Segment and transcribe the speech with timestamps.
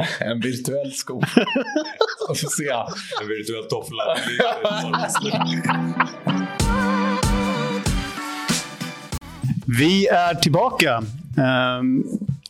[0.20, 1.22] En virtuell sko.
[2.28, 2.70] Vi får se.
[3.22, 4.02] En virtuell toffla.
[9.78, 11.02] Vi är tillbaka.
[11.78, 12.04] Um,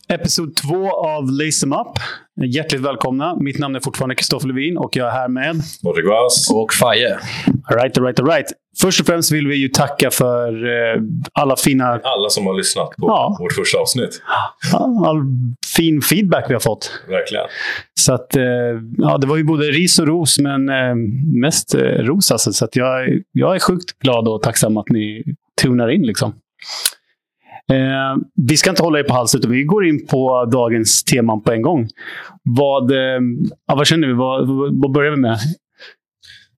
[0.07, 1.99] episod två av Lace Em Up.
[2.45, 3.35] Hjärtligt välkomna.
[3.35, 5.61] Mitt namn är fortfarande Kristoffer Levin och jag är här med...
[5.83, 6.51] Patrik Vass.
[6.51, 7.13] Och Faye.
[7.65, 8.47] All right, all right, all right.
[8.81, 11.01] Först och främst vill vi ju tacka för uh,
[11.33, 11.85] alla fina...
[11.85, 13.37] Alla som har lyssnat på Ja.
[13.39, 14.21] vårt första avsnitt.
[15.05, 15.17] All
[15.77, 16.91] fin feedback vi har fått.
[17.09, 17.45] Verkligen.
[17.99, 18.43] Så att, eh,
[18.97, 20.95] ja, det var ju både ris och ros, men eh,
[21.41, 22.31] mest eh, ros.
[22.31, 25.23] Alltså, så att jag, jag är sjukt glad och tacksam att ni
[25.61, 26.01] tunar in.
[26.01, 26.33] Liksom.
[27.71, 28.17] Eh,
[28.47, 31.51] vi ska inte hålla er på halsen, utan vi går in på dagens teman på
[31.51, 31.87] en gång.
[32.43, 32.97] Vad, eh,
[33.67, 34.13] ja, vad känner vi?
[34.13, 34.47] Vad,
[34.81, 35.37] vad börjar vi med?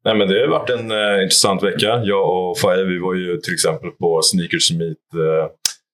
[0.05, 2.01] Nej, men det har varit en eh, intressant vecka.
[2.03, 5.51] Jag och Faye vi var ju till exempel på Sneakers Meet eh,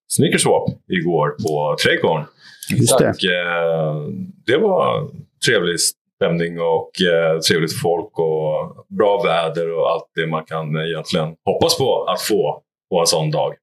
[0.07, 2.25] Sneakerswap igår på Trädgården.
[2.69, 3.09] Just det.
[3.09, 3.95] Och, eh,
[4.45, 5.09] det var
[5.45, 11.35] trevlig stämning och eh, trevligt folk och bra väder och allt det man kan egentligen
[11.45, 13.53] hoppas på att få på en sån dag.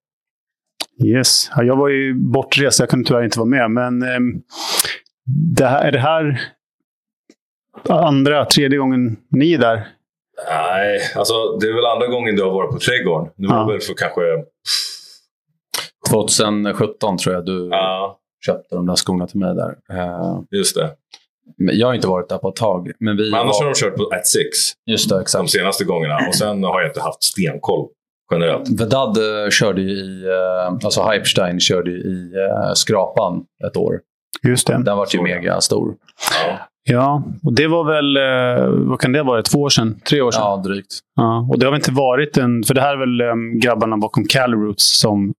[1.04, 1.50] Yes.
[1.56, 3.70] Ja, jag var ju bortrest, jag kunde tyvärr inte vara med.
[3.70, 4.42] Men ehm,
[5.56, 6.40] det här, är det här
[7.88, 9.88] andra, tredje gången ni är där?
[10.46, 13.32] Nej, alltså det är väl andra gången du har varit på Trädgården.
[13.36, 13.66] Det var Ja.
[13.66, 14.20] väl för kanske...
[16.10, 19.74] 2017 tror jag du Ja, köpte de där skorna till mig där.
[19.92, 20.90] Eh, just det.
[21.56, 22.92] jag har inte varit där på ett tag.
[23.00, 23.64] Men vi Men annars var...
[23.66, 24.14] har de kört på 1.6
[24.86, 25.50] Just det, de exakt.
[25.50, 26.18] senaste gångerna.
[26.28, 27.88] Och sen har jag inte haft stenkoll
[28.32, 28.80] generellt.
[28.80, 30.24] Vedad eh, körde ju i...
[30.24, 32.32] eh, alltså Hyperstein körde ju i
[32.74, 34.00] Skrapan ett år.
[34.48, 34.82] Just det.
[34.84, 35.18] Den var ju
[35.68, 35.92] Så,
[36.46, 36.58] ja.
[36.88, 37.22] Ja.
[37.42, 40.00] Och det var väl, eh, vad kan det vara, två år sedan?
[40.08, 40.42] Tre år sedan?
[40.44, 40.98] Ja, drygt.
[41.16, 43.96] Ja, och det har väl inte varit en, för det här är väl um, grabbarna
[43.96, 45.32] bakom Calroots som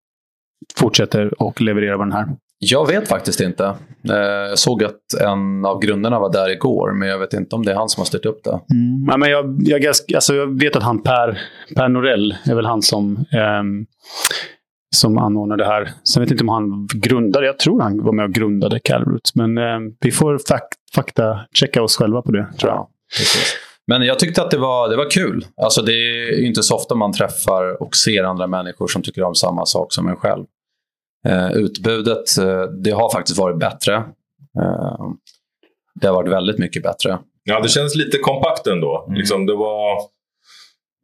[0.75, 2.27] fortsätter och levererar på den här.
[2.59, 3.65] Jag vet faktiskt inte.
[4.09, 4.15] Eh,
[4.49, 7.71] jag såg att en av grundarna var där igår, men jag vet inte om det
[7.71, 8.49] är han som har styrt upp det.
[8.51, 9.07] Mm.
[9.07, 11.39] Ja, men jag, jag, alltså jag vet att han Per,
[11.75, 13.85] per Norell är väl han som, ehm,
[14.95, 15.89] som anordnar det här.
[16.03, 19.35] Sen vet jag inte om han grundade, jag tror han var med och grundade Calroots.
[19.35, 22.77] Men ehm, vi får fak- fakta checka oss själva på det, tror jag.
[22.77, 22.89] Ja.
[23.87, 25.45] Men jag tyckte att det var, det var kul.
[25.61, 29.35] Alltså det är inte så ofta man träffar och ser andra människor som tycker om
[29.35, 30.45] samma sak som en själv.
[31.27, 33.95] Eh, utbudet, eh, det har faktiskt varit bättre.
[34.61, 35.05] Eh,
[36.01, 37.19] det har varit väldigt mycket bättre.
[37.43, 39.05] ja, det känns lite kompakt ändå.
[39.07, 39.17] Mm.
[39.17, 40.01] Liksom, det var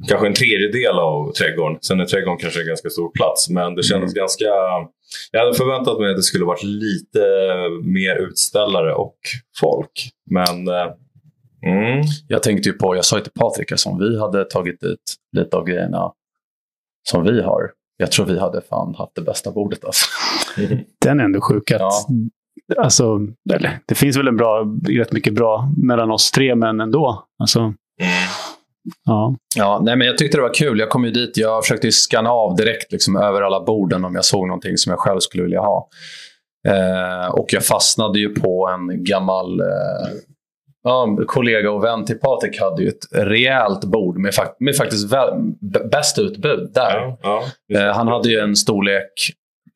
[0.07, 1.77] kanske en tredjedel av trädgården.
[1.81, 3.49] Sen är trädgården kanske en ganska stor plats.
[3.49, 4.21] Men det kändes Mm.
[4.21, 4.45] ganska...
[5.31, 7.19] Jag hade förväntat mig att det skulle varit lite
[7.83, 9.17] mer utställare och
[9.61, 10.09] folk.
[10.31, 10.67] Men...
[10.67, 10.87] Eh,
[11.65, 14.83] mm, Jag tänkte ju på, jag sa ju till Patrik att om vi hade tagit
[14.83, 14.99] ut
[15.37, 16.11] lite av grejerna
[17.09, 17.61] som vi har.
[17.97, 20.05] Jag tror vi hade fan haft det bästa bordet alltså.
[21.05, 21.71] Den är ändå sjuk.
[21.71, 22.83] Att, Ja.
[22.83, 23.19] alltså,
[23.87, 27.25] det finns väl en bra, rätt mycket bra mellan oss tre, men ändå.
[27.39, 27.73] Alltså, mm.
[29.05, 29.35] Ja.
[29.55, 30.79] Ja, nej, men jag tyckte det var kul.
[30.79, 34.15] Jag kom ju dit, jag försökte ju scanna av direkt liksom, över alla borden om
[34.15, 35.89] jag såg någonting som jag själv skulle vilja ha.
[36.67, 40.07] Eh, och jag fastnade ju på en gammal eh,
[40.83, 45.09] ja, kollega och vän till Patrik hade ju ett rejält bord med, med faktiskt
[45.91, 46.95] bäst utbud där.
[46.95, 47.43] Ja, ja.
[47.79, 49.13] Eh, han hade ju en storlek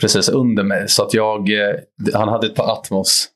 [0.02, 1.76] precis under mig, så att jag, eh,
[2.14, 3.28] han hade ett par Atmos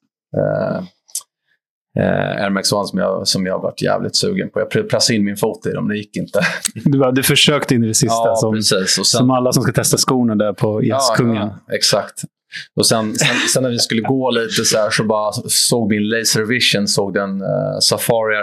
[2.00, 4.59] eh, eh, Air Max One som jag, som jag varit jävligt sugen på.
[4.59, 6.40] Jag pr- pressade in min fot i dem, det gick inte.
[6.86, 9.72] du, bara- du försökte in i det sista, ja, som, sen, som alla som ska
[9.72, 11.36] testa skorna där på Yes-kungen.
[11.36, 12.22] Ja, exakt.
[12.76, 16.09] Och sen, sen, sen när vi skulle gå lite så här så bara såg min
[16.09, 18.36] laser vision såg den uh, Safari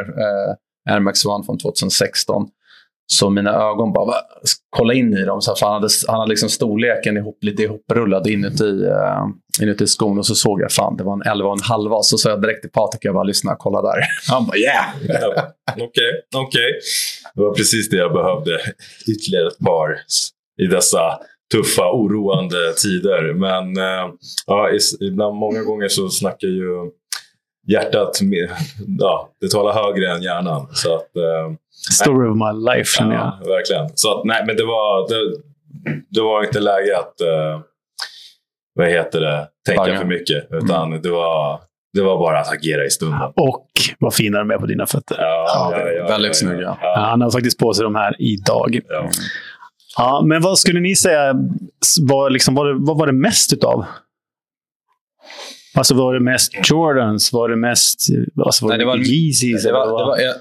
[1.00, 2.49] Max One från 2016.
[3.12, 4.15] Så mina ögon bara,
[4.71, 5.41] kolla in i dem.
[5.41, 9.87] Så här, för han, hade, han hade liksom storleken ihop, lite ihoprullad inuti, uh, inuti
[9.87, 10.19] skon.
[10.19, 12.03] Och så såg jag, fan det var en 11 och en halva.
[12.03, 14.00] Så sa jag direkt till Patrik, jag bara lyssna, kolla där.
[14.31, 14.84] Han bara, yeah!
[14.97, 15.44] Okej,
[15.87, 16.81] Okej, okej.
[17.34, 18.60] Det var precis det jag behövde.
[19.09, 19.99] Ytterligare ett par
[20.62, 21.19] i dessa
[21.53, 23.34] tuffa, oroande tider.
[23.34, 24.15] Men uh,
[24.47, 24.70] ja,
[25.00, 26.91] ibland, många gånger så snackar ju
[27.72, 28.19] hjärtat
[28.98, 30.69] ja, det talar högre än hjärnan.
[30.72, 31.55] Så att, eh,
[32.02, 33.38] Story of my life, känner jag.
[33.43, 33.88] ja, verkligen.
[33.94, 35.37] Så att, nej, men det var, det,
[36.08, 37.61] det var inte läge att eh,
[38.75, 39.99] vad heter det, tänka Banga.
[39.99, 40.44] för mycket.
[40.50, 41.61] Utan det, var,
[41.94, 43.20] det var bara att agera i stunden.
[43.37, 43.67] Och
[43.99, 45.16] vad fina de är på dina fötter.
[45.20, 45.73] Ja,
[46.08, 46.61] väldigt snygga.
[46.61, 48.81] Ja, Ja, han har faktiskt på sig de här idag.
[48.88, 49.08] ja.
[49.96, 51.34] Ja, men vad skulle ni säga
[52.08, 53.84] var, liksom, var det, vad var det mest utav?
[55.81, 57.32] Alltså var det mest Jordans?
[57.32, 58.00] Var det mest
[58.47, 59.62] alltså, var Nej, det var- Yeezys?
[59.65, 60.06] Det var, eller det vad?
[60.06, 60.32] var, eh,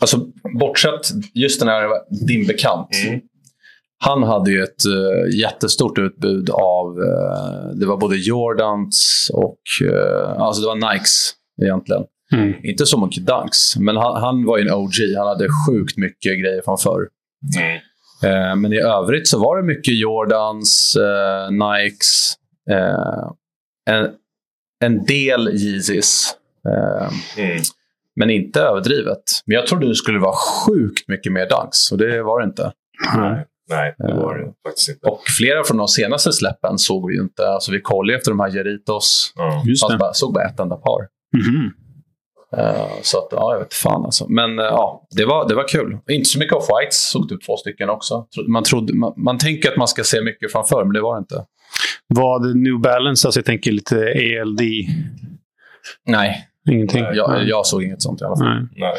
[0.00, 0.26] alltså,
[0.58, 1.00] bortsett
[1.34, 1.88] just den här,
[2.26, 2.88] din bekant.
[3.06, 3.20] Mm.
[4.04, 10.30] Han hade ju ett eh, jättestort utbud av, eh, det var både Jordans och, eh,
[10.42, 12.02] alltså det var Nikes egentligen.
[12.32, 12.54] Mm.
[12.64, 14.92] Inte så mycket dunks, men han, han var ju en OG.
[15.16, 17.08] Han hade sjukt mycket grejer från förr.
[17.58, 17.74] Mm.
[18.24, 22.34] Eh, men i övrigt så var det mycket Jordans, eh, Nikes,
[22.70, 23.30] eh,
[23.90, 24.08] en,
[24.84, 26.34] en del Yeezys.
[26.68, 27.12] Eh,
[27.44, 27.62] Mm.
[28.16, 29.22] men inte överdrivet.
[29.46, 32.72] Men jag trodde det skulle vara sjukt mycket mer dunks och det var det inte.
[33.16, 35.06] Nej, nej, det var det faktiskt inte.
[35.08, 37.48] Och flera från de senaste släppen såg vi inte.
[37.48, 39.32] Alltså vi kollade efter de här Jeritos.
[39.36, 39.62] Ja.
[39.66, 39.96] Just det.
[39.98, 41.06] bara, såg bara ett enda par.
[41.36, 41.64] Mhm.
[41.66, 41.70] Eh,
[43.02, 44.28] så att, ja, jag vet fan alltså.
[44.28, 45.98] Men eh, ja, det var, det var kul.
[46.10, 46.90] Inte så mycket off-whites.
[47.12, 48.26] Såg typ två stycken också.
[48.48, 51.18] Man, trodde, man, man tänker att man ska se mycket framför, men det var det
[51.18, 51.44] inte.
[52.14, 54.60] Vad New Balance, alltså jag tänker lite ELD.
[56.06, 57.04] Nej, Ingenting?
[57.14, 58.46] Jag, jag såg inget sånt i alla fall.
[58.54, 58.68] Nej.
[58.76, 58.92] Nej.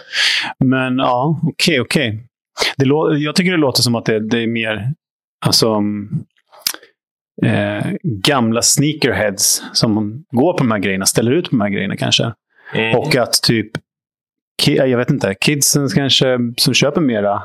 [0.69, 2.27] Men ja, okej, okej.
[2.77, 4.94] Det lå- Jag tycker det låter som att det, det är mer
[5.45, 6.09] alltså, mm,
[7.45, 11.98] eh, gamla sneakerheads som går på de här grejerna, ställer ut på de här grejerna
[11.98, 12.33] kanske.
[12.75, 12.97] Mm.
[12.97, 13.71] Och att typ,
[14.65, 17.44] jag vet inte, kidsen kanske som köper mera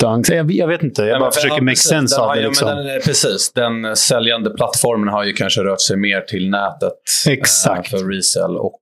[0.00, 0.28] dunks.
[0.30, 1.88] Jag, jag vet inte, jag Ja, bara försöker ja, make precis.
[1.88, 2.42] sense Den av det.
[2.42, 2.68] ja, Liksom.
[2.68, 3.52] men den, är- precis.
[3.52, 6.92] Den eh, säljande plattformen har ju kanske rört sig mer till nätet.
[7.28, 7.92] Exakt.
[7.92, 8.56] eh, För resell.
[8.56, 8.80] Och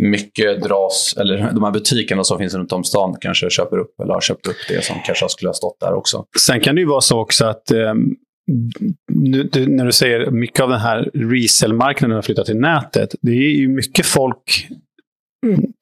[0.00, 4.14] mycket dras, eller de här butikerna som finns runt om stan kanske köper upp, eller
[4.14, 6.24] har köpt upp det som kanske skulle ha stått där också.
[6.40, 7.94] Sen kan det ju vara så också att eh,
[9.12, 13.14] nu, du, när du säger mycket av den här resell-marknaden har flyttat till nätet.
[13.20, 14.68] Det är ju mycket folk,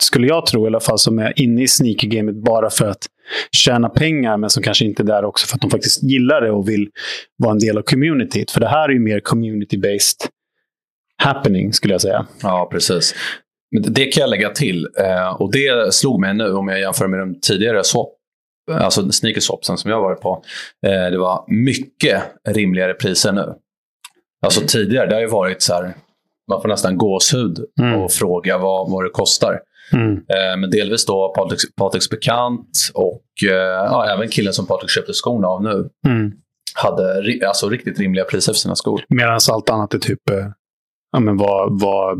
[0.03, 3.07] skulle jag tro i alla fall, som är inne i sneaker-gamet bara för att
[3.53, 6.51] tjäna pengar, men som kanske inte är där också för att de faktiskt gillar det
[6.51, 6.89] och vill
[7.37, 8.51] vara en del av communityt.
[8.51, 10.29] För det här är ju mer community-based
[11.23, 12.27] happening, skulle jag säga.
[12.43, 13.15] Ja, precis.
[13.71, 14.89] Men det kan jag lägga till.
[14.99, 18.16] Eh, och det slog mig nu om jag jämför med de tidigare swap,
[18.73, 20.43] alltså sneakerswapsen som jag varit på.
[20.87, 23.55] Eh, det var mycket rimligare priser nu.
[24.47, 25.95] Alltså tidigare, det har ju varit så här,
[26.51, 28.01] man får nästan gåshud Mm.
[28.01, 29.61] och fråga vad, vad det kostar.
[29.93, 30.13] Mm.
[30.13, 33.55] Eh, men delvis då Patriks, Patriks bekant och eh,
[33.91, 36.33] ja, även killen som Patrik köpte skorna av nu Mm.
[36.75, 39.03] hade ri- alltså, riktigt rimliga priser för sina skor.
[39.09, 40.47] Medan allt annat är typ eh,
[41.13, 42.19] ja, men vad, vad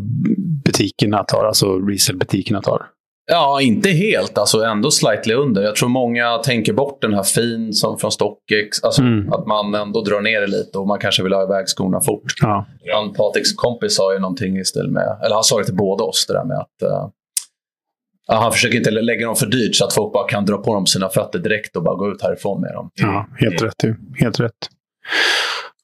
[0.65, 2.87] butikerna tar, alltså resell-butikerna tar.
[3.28, 4.38] Ja, inte helt.
[4.38, 5.62] Alltså ändå slightly under.
[5.62, 8.82] Jag tror många tänker bort den här fin som från StockX.
[8.82, 9.32] Alltså Mm.
[9.32, 12.32] att man ändå drar ner det lite och man kanske vill ha iväg skorna fort.
[12.40, 12.67] Ja.
[12.94, 16.05] Han, Patriks kompis sa ju någonting i stil med, eller han sa det till båda
[16.05, 17.12] oss, det där med att
[18.26, 20.75] ja, han försöker inte lägga dem för dyrt så att folk bara kan dra på
[20.75, 22.90] dem sina fötter direkt och bara gå ut härifrån med dem.
[22.94, 23.75] Ja, helt rätt.
[24.20, 24.52] Helt rätt.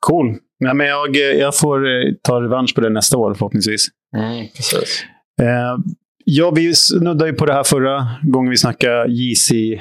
[0.01, 0.37] Cool.
[0.61, 3.87] Nej, men jag, jag får eh, ta revansch på det nästa år förhoppningsvis.
[4.17, 5.05] Mm, precis.
[5.43, 5.77] Eh,
[6.25, 9.81] ja, vi snuddade ju på det här förra gången vi snackade Yeezy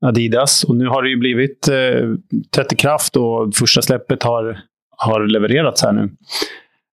[0.00, 0.64] Adidas.
[0.64, 2.14] Och nu har det ju blivit eh,
[2.54, 4.58] 30 kraft och första släppet har,
[4.96, 6.10] har levererats här nu.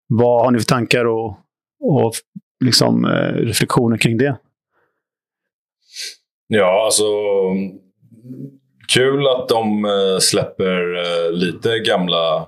[0.08, 1.28] Vad har ni för tankar och,
[1.82, 2.14] och
[2.66, 4.38] liksom, eh, reflektioner kring det?
[6.48, 7.04] Ja, alltså
[8.94, 12.48] kul att de eh, släpper eh, lite gamla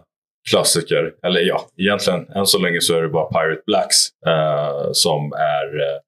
[0.49, 1.13] klassiker.
[1.23, 3.95] Eller ja, egentligen än så länge så är det bara Pirate Blacks
[4.27, 5.99] eh, som är eh,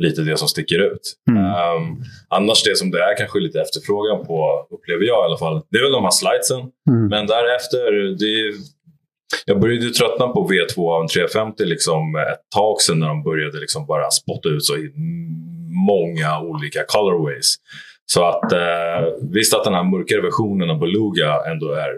[0.00, 1.14] lite det som sticker ut.
[1.30, 1.44] Mm.
[1.44, 1.96] Ehm,
[2.28, 5.78] annars det som det är kanske lite efterfrågan på, upplever jag i alla fall, det
[5.78, 6.60] är väl de här slidesen.
[6.90, 7.06] Mm.
[7.08, 8.54] Men därefter, det är,
[9.46, 13.60] jag började tröttna på V2 av en 350 liksom ett tag sedan när de började
[13.60, 14.74] liksom bara spotta ut så
[15.90, 17.56] många olika colorways.
[18.06, 19.00] Så att eh,
[19.32, 21.90] visst att den här mörkare versionen av Beluga ändå är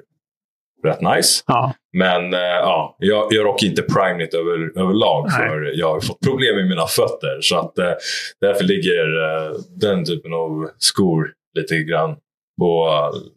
[0.85, 1.43] rätt nice.
[1.47, 1.73] Ja.
[1.93, 5.49] Men eh, ja, jag, jag rockar inte Primeknit över, överlag Nej.
[5.49, 7.39] för jag har fått problem med mina fötter.
[7.41, 7.93] Så att eh,
[8.41, 11.27] därför ligger eh, den typen av skor
[11.59, 12.17] lite grann
[12.61, 12.89] på,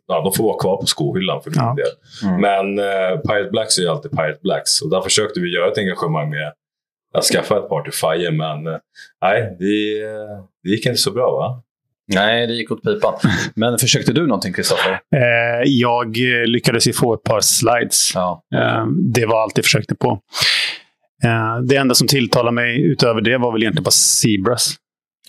[0.08, 1.76] ja, de får vara kvar på skohyllan för min Ja.
[1.78, 2.30] del.
[2.32, 2.42] Mm.
[2.42, 4.82] Men eh, Pirate Blacks är ju alltid Pirate Blacks.
[4.82, 6.54] Och där försökte vi göra ett engagemang med
[7.14, 8.64] att skaffa ett par till Faye, men
[9.22, 10.00] nej, det,
[10.64, 11.62] det gick inte så bra va?
[12.14, 13.14] Nej, det gick åt pipan.
[13.56, 14.92] Men försökte du någonting, Kristoffer?
[15.16, 18.12] Eh, jag eh, lyckades ju få ett par slides.
[18.16, 18.42] Ja.
[18.56, 20.20] Eh, det var allt jag försökte på.
[21.68, 24.76] Det enda som tilltalade mig utöver det var väl egentligen bara Zebras.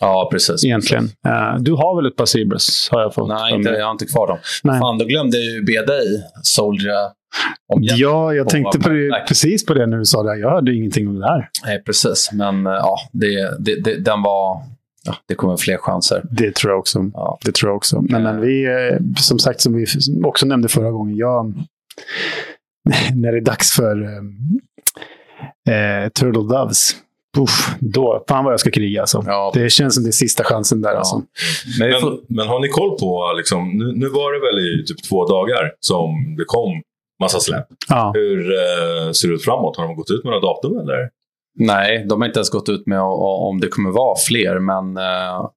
[0.01, 0.65] ja, precis.
[0.65, 1.05] Egentligen.
[1.05, 2.89] Eh, du har väl ett par Zebras?
[2.93, 4.39] Har jag fått Nej, inte, jag har inte kvar dem.
[4.63, 4.81] Nej.
[4.81, 6.07] Fan, då glömde jag ju be dig,
[6.43, 6.93] Soldier,
[7.75, 7.99] om hjälp.
[8.01, 10.39] Ja, jag tänkte på det, precis på det när du sa det.
[10.39, 11.49] Jag hörde ingenting om det här.
[11.65, 12.31] Nej, precis.
[12.33, 14.63] Men ja, det, det, det, den var...
[15.07, 16.23] Ja, det kommer fler chanser.
[16.31, 17.11] Det tror jag också.
[17.15, 17.39] Ja.
[17.45, 18.01] Det tror jag också.
[18.01, 19.87] Nej, men vi, eh, som sagt, som vi
[20.25, 21.17] också nämnde förra gången.
[21.17, 21.55] Jag,
[23.15, 24.19] när det är dags för eh,
[25.75, 26.97] eh, Turtle Doves.
[27.39, 29.25] Uff, då, fan vad jag ska kriga alltså.
[29.27, 29.51] Ja.
[29.55, 30.91] Det känns som det är sista chansen där.
[30.91, 30.97] Ja.
[30.99, 31.23] Alltså.
[31.79, 34.85] Men Men, får, men har ni koll på, liksom, nu, nu var det väl i
[34.87, 36.83] typ två dagar som det kom
[37.21, 37.67] massa släpp.
[37.89, 38.13] Ja.
[38.15, 39.77] Hur eh, ser det ut framåt?
[39.77, 41.11] Har de gått ut med några datum eller?
[41.59, 45.51] Nej, de har inte ens gått ut med om det kommer vara fler, men uh,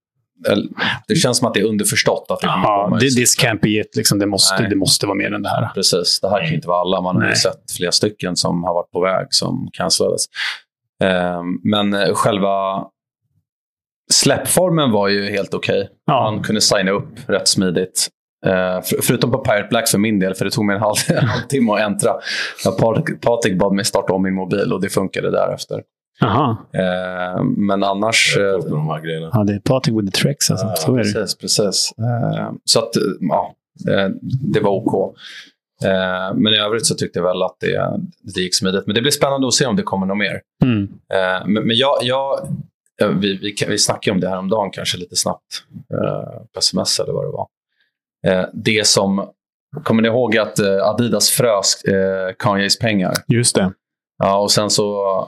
[1.08, 2.98] det känns som att det är underförstått att det komma.
[3.00, 3.96] Det, this can't be it.
[3.96, 4.20] Liksom.
[4.20, 5.72] Det, måste, det måste vara mer än det här.
[5.74, 6.20] Precis.
[6.20, 7.02] Det här kan inte vara alla.
[7.02, 10.26] Man har ju sett flera stycken som har varit på väg som cancellades.
[11.04, 12.86] Uh, men själva
[14.12, 15.82] släppformen var ju helt okej.
[15.82, 15.96] Okay.
[16.06, 16.24] Ja.
[16.24, 18.10] Han kunde signa upp rätt smidigt.
[18.46, 20.96] Uh, för, förutom på Pirate Black för min del, för det tog mig en, halv,
[21.10, 22.12] en halvtimme att äntra.
[23.22, 25.84] Patrik bad mig starta om min mobil och det funkade därefter.
[26.22, 26.58] Aha.
[26.76, 28.38] Uh, men annars...
[28.38, 29.30] Uh, de här grejerna.
[29.34, 30.52] Ja, det är Patrik with the tricks.
[30.52, 30.74] Alltså.
[30.76, 31.42] så är precis, det.
[31.42, 31.94] precis.
[32.64, 33.56] så att, ja,
[34.54, 35.16] det var OK.
[36.36, 38.00] men i övrigt så tyckte jag väl att det,
[38.36, 38.86] det gick smidigt.
[38.86, 40.42] Men det blir spännande att se om det kommer något mer.
[40.64, 40.90] Mm.
[41.54, 42.48] men, men jag, jag
[43.20, 45.64] vi, vi, vi snackade om det här om dagen kanske lite snabbt
[46.54, 47.48] på sms eller vad det var.
[48.28, 49.30] Eh, det som...
[49.84, 53.14] Kommer ni ihåg att eh, Adidas frös eh, Kanyes pengar?
[53.28, 53.74] Just det.
[54.18, 55.28] Ja, och sen så...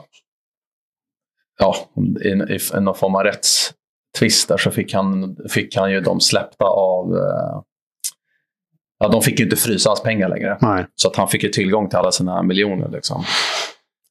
[1.58, 1.76] Ja,
[2.24, 6.20] i, i, i någon form av rättstvist där så fick han, fick han ju dem
[6.20, 7.16] släppta av...
[8.98, 10.58] Ja, de fick ju inte frysa hans pengar längre.
[10.60, 10.86] Nej.
[10.94, 12.88] Så att han fick ju tillgång till alla sina miljoner.
[12.88, 13.24] Liksom.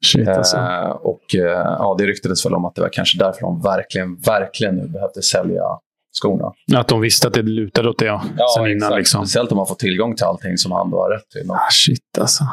[0.06, 0.58] Shit, alltså.
[0.58, 4.16] eh, och eh, ja, det ryktades väl om att det var kanske därför de verkligen,
[4.16, 5.64] verkligen nu behövde sälja
[6.12, 6.51] skorna.
[6.75, 8.24] Att de visste att det lutade åt det ja.
[8.38, 8.75] ja sen innan.
[8.75, 8.98] Exakt.
[8.98, 9.25] Liksom.
[9.25, 11.51] Speciellt om man får tillgång till allting som han då har rätt till.
[11.51, 12.44] Ah, shit alltså.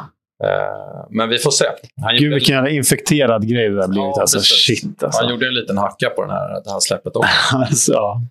[0.43, 1.65] Uh, men vi får se.
[2.01, 4.11] Han Gud, vilken jävla infekterad grej det där blivit.
[4.15, 4.39] Ja, alltså.
[4.39, 5.21] Shit alltså.
[5.21, 7.29] Han gjorde en liten hacka på den här, det här släppet också.
[7.57, 8.21] alltså.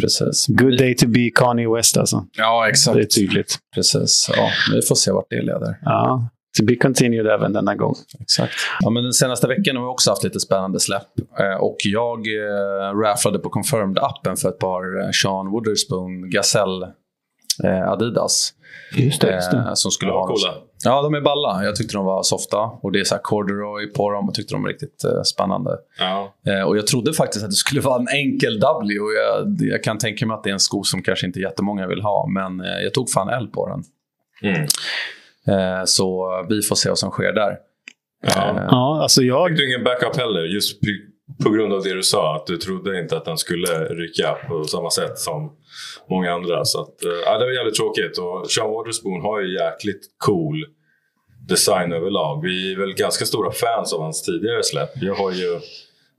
[0.00, 0.46] Precis.
[0.46, 2.24] Good day to be Kanye West alltså.
[2.36, 2.96] Ja, exakt.
[2.96, 3.58] Det är tydligt.
[3.74, 4.30] Precis.
[4.36, 5.78] Ja, vi får se vart det leder.
[5.82, 6.28] Ja.
[6.58, 7.94] To be continued även denna gång.
[8.20, 8.52] Exakt.
[8.80, 11.08] Ja, men den senaste veckan har vi också haft lite spännande släpp.
[11.38, 16.86] Eh, och jag eh, rafflade på Confirmed-appen för ett par eh, Sean Wooderspoon Gazelle
[17.64, 18.54] eh, Adidas.
[18.96, 19.56] Just det, just det.
[19.56, 20.54] Eh, som skulle ja, ha coola.
[20.84, 21.64] Ja, de är balla.
[21.64, 22.58] Jag tyckte de var softa.
[22.58, 25.70] Och det är så här corduroy på dem och tyckte de var riktigt eh, spännande.
[25.98, 26.34] Ja.
[26.46, 28.98] Eh, och jag trodde faktiskt att det skulle vara en enkel W.
[28.98, 31.86] Och jag, jag kan tänka mig att det är en sko som kanske inte jättemånga
[31.86, 32.26] vill ha.
[32.26, 33.82] Men eh, jag tog fan L på den.
[34.54, 34.66] Mm.
[35.48, 37.56] Eh, så vi får se vad som sker där.
[38.34, 38.50] Ja.
[38.50, 39.48] Eh, Ja, alltså jag...
[39.48, 40.40] Fick du ingen backup heller?
[40.40, 40.80] Just
[41.44, 44.64] på grund av det du sa, att du trodde inte att den skulle rycka på
[44.64, 45.52] samma sätt som
[46.10, 46.64] många andra.
[46.64, 48.18] Så att, eh, ja, det var jävligt tråkigt.
[48.18, 50.64] Och Sean Waterspoon har ju jäkligt cool
[51.48, 52.42] design överlag.
[52.42, 54.90] Vi är väl ganska stora fans av hans tidigare släpp.
[54.94, 55.60] Jag har ju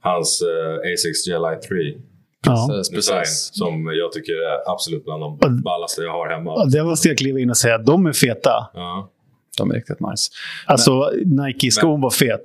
[0.02, 0.48] hans uh,
[0.90, 2.02] A6 Gel 3
[2.46, 2.68] Ja.
[2.70, 3.50] Precis, design precis.
[3.54, 6.54] som jag tycker är absolut bland de ballaste jag har hemma.
[6.56, 7.78] Ja, Det måste jag kliva in och säga.
[7.78, 8.70] De är feta.
[8.74, 9.10] Ja.
[9.58, 10.30] De är riktigt nice.
[10.66, 12.42] Alltså, Nike-skon var fet.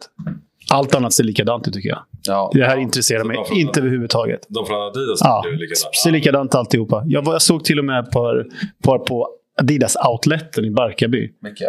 [0.71, 1.99] Allt annat ser likadant ut tycker jag.
[2.27, 4.41] Ja, Det här intresserar Så mig får- inte överhuvudtaget.
[4.49, 5.93] De från Adidas Ja, blir likadana.
[6.03, 7.03] ser likadant alltihopa.
[7.07, 8.47] Jag, var, jag såg till och med ett par,
[8.85, 9.29] par på
[9.61, 11.31] Adidas outleten i Barkarby.
[11.43, 11.69] mycket.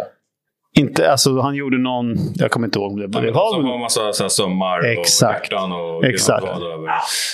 [0.80, 2.16] Inte, alltså, han gjorde någon...
[2.34, 3.54] Jag kommer inte ihåg om det, Ja, det var.
[3.54, 5.46] Som har en massa så här sömmar Exakt.
[5.46, 6.44] och hjärtan och Exakt.
[6.44, 6.88] över.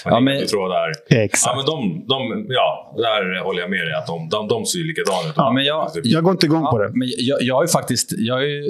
[0.04, 0.92] Ja, men- trådar.
[1.10, 1.46] Exakt.
[1.46, 3.94] Ja, men de, de, ja, där håller jag med dig.
[3.94, 5.34] Att de, de, de ser ju likadana ut.
[5.36, 6.92] Ja, men jag- Jag går inte igång på Ja, det.
[6.94, 8.64] men jag, jag har ju faktiskt jag har ju,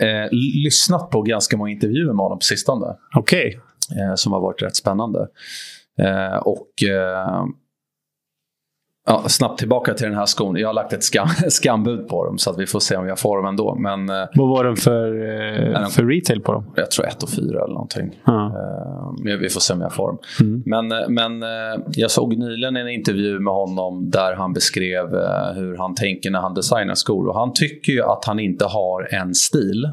[0.00, 0.28] eh,
[0.64, 2.86] lyssnat på ganska många intervjuer med honom på sistone.
[3.16, 3.60] Okej.
[4.00, 5.26] Eh, som har varit rätt spännande.
[6.02, 7.44] Eh, och eh,
[9.10, 10.56] ja, Snabbt tillbaka till den här skon.
[10.56, 13.18] Jag har lagt ett skam, skambud på dem så att vi får se om jag
[13.18, 13.74] får dem ändå.
[13.74, 15.06] Men eh, Vad var den för,
[15.82, 16.72] eh, för retail på dem?
[16.76, 18.10] jag tror ett och fyra eller någonting.
[18.24, 18.46] Ja.
[18.46, 20.18] Eh, men vi får se om jag får dem.
[20.40, 20.62] Mm.
[20.66, 21.42] Men, eh, men
[21.92, 25.06] jag såg nyligen en intervju med honom där han beskrev
[25.54, 27.28] hur han tänker när han designar skor.
[27.28, 29.88] Och han tycker ju att han inte har en stil.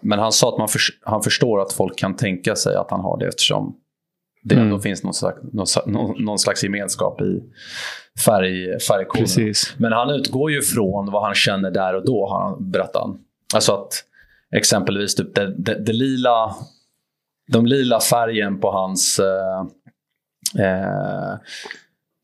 [0.00, 3.00] Men han sa att man förs- han förstår att folk kan tänka sig att han
[3.00, 3.74] har det eftersom
[4.48, 4.66] det Mm.
[4.66, 7.42] ändå finns någon slags, någon, någon, slags gemenskap i
[8.24, 9.24] färg, färgkoderna.
[9.24, 9.74] Precis.
[9.76, 13.16] Men han utgår ju från vad han känner där och då, har han berättat.
[13.54, 14.04] Alltså att
[14.56, 16.56] exempelvis typ det, det, det lila,
[17.52, 19.60] de lila färgen på hans eh,
[20.64, 21.34] eh,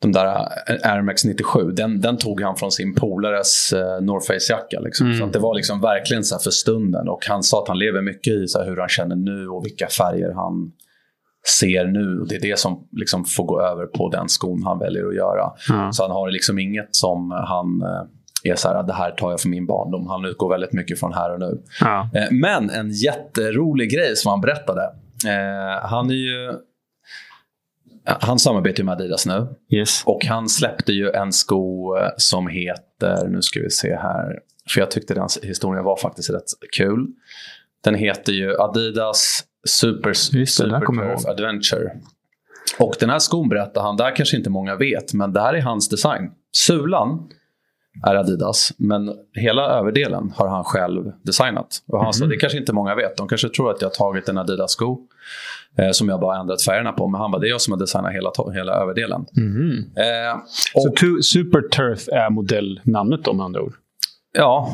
[0.03, 0.27] de där
[0.83, 4.81] Air Max 97, den, den tog han från sin polares eh, North Face-jacka.
[4.81, 5.07] Liksom.
[5.07, 5.19] Mm.
[5.19, 7.09] Så att det var liksom verkligen så här för stunden.
[7.09, 9.87] Och han sa att han lever mycket i så hur han känner nu och vilka
[9.87, 10.73] färger han
[11.61, 12.21] ser nu.
[12.21, 15.15] Och det är det som liksom får gå över på den skon han väljer att
[15.15, 15.53] göra.
[15.69, 15.93] Ja.
[15.93, 19.41] Så han har liksom inget som han eh, är så här, det här tar jag
[19.41, 20.07] för min barndom.
[20.07, 21.63] Han utgår väldigt mycket från här och nu.
[21.81, 22.11] Ja.
[22.15, 24.83] Eh, Men en jätterolig grej som han berättade.
[25.27, 26.53] Eh, Han är ju...
[28.05, 29.47] Han samarbetar ju med Adidas nu.
[29.71, 30.03] Yes.
[30.07, 34.39] Och han släppte ju en sko eh, som heter, nu ska vi se här,
[34.75, 36.45] för jag tyckte den historien var faktiskt rätt
[36.77, 37.07] kul.
[37.85, 41.31] Den heter ju Adidas Super, Just det, den Super kommer jag Turf ihåg.
[41.33, 41.91] Adventure.
[42.79, 45.55] Och den här skon berättar han, det här kanske inte många vet, men det här
[45.55, 46.31] är hans design.
[46.57, 47.29] Sulan
[48.07, 48.73] är Adidas.
[48.77, 51.83] Men hela överdelen har han själv designat.
[51.87, 53.17] Och han sa, det kanske inte många vet.
[53.17, 54.99] De kanske tror att jag har tagit en Adidas-sko
[55.79, 57.09] eh, som jag bara ändrat färgerna på.
[57.09, 59.21] Men han bara, det är jag som har designat hela, hela överdelen.
[59.97, 60.41] Eh,
[60.75, 63.75] Så och, tu- Super Turf är modellnamnet med andra ord?
[64.33, 64.69] ja,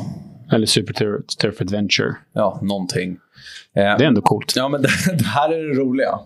[0.51, 2.15] Eller Super Tur- Turf Adventure.
[2.33, 3.11] ja, någonting.
[3.11, 3.17] Eh,
[3.97, 4.53] Det är ändå coolt.
[4.55, 6.19] Ja, men det, det här är det roliga.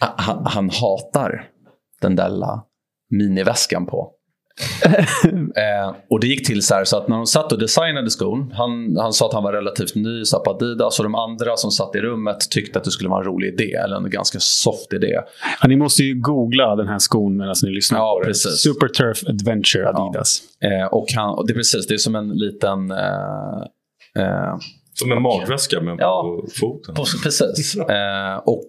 [0.00, 1.48] Han, han hatar
[2.00, 2.60] den där
[3.10, 4.10] miniväskan på.
[5.56, 8.52] eh, och det gick till så här så att när de satt och designade skon,
[8.56, 11.70] han, han sa att han var relativt ny så på Adidas och de andra som
[11.70, 14.92] satt i rummet tyckte att det skulle vara en rolig idé, eller en ganska soft
[14.92, 15.20] idé.
[15.62, 18.26] Ja, ni måste ju googla den här skon medan ni lyssnar Ja, på det.
[18.26, 18.60] precis.
[18.62, 20.38] Super Turf Adventure Adidas.
[20.60, 23.60] Eh, och, han, och det är precis, det är som en liten eh,
[24.18, 24.56] eh,
[24.94, 26.22] Som en magväska men Ja.
[26.22, 26.94] på foten.
[26.94, 27.76] På, precis.
[27.90, 28.68] Eh, och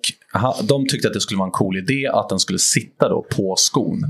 [0.63, 3.55] de tyckte att det skulle vara en cool idé att den skulle sitta då på
[3.57, 4.01] skon.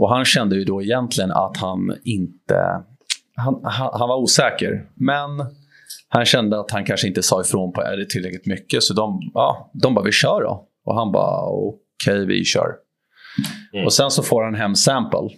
[0.00, 2.84] Och han kände ju då egentligen att han inte...
[3.36, 4.88] Han, han, han var osäker.
[4.94, 5.30] Men
[6.08, 8.82] han kände att han kanske inte sa ifrån på är det tillräckligt mycket.
[8.82, 10.68] Så de, ja, de bara, vi kör då.
[10.84, 12.74] Och han bara, okej, vi kör.
[13.72, 13.86] Mm.
[13.86, 15.28] Och sen så får han hem sample.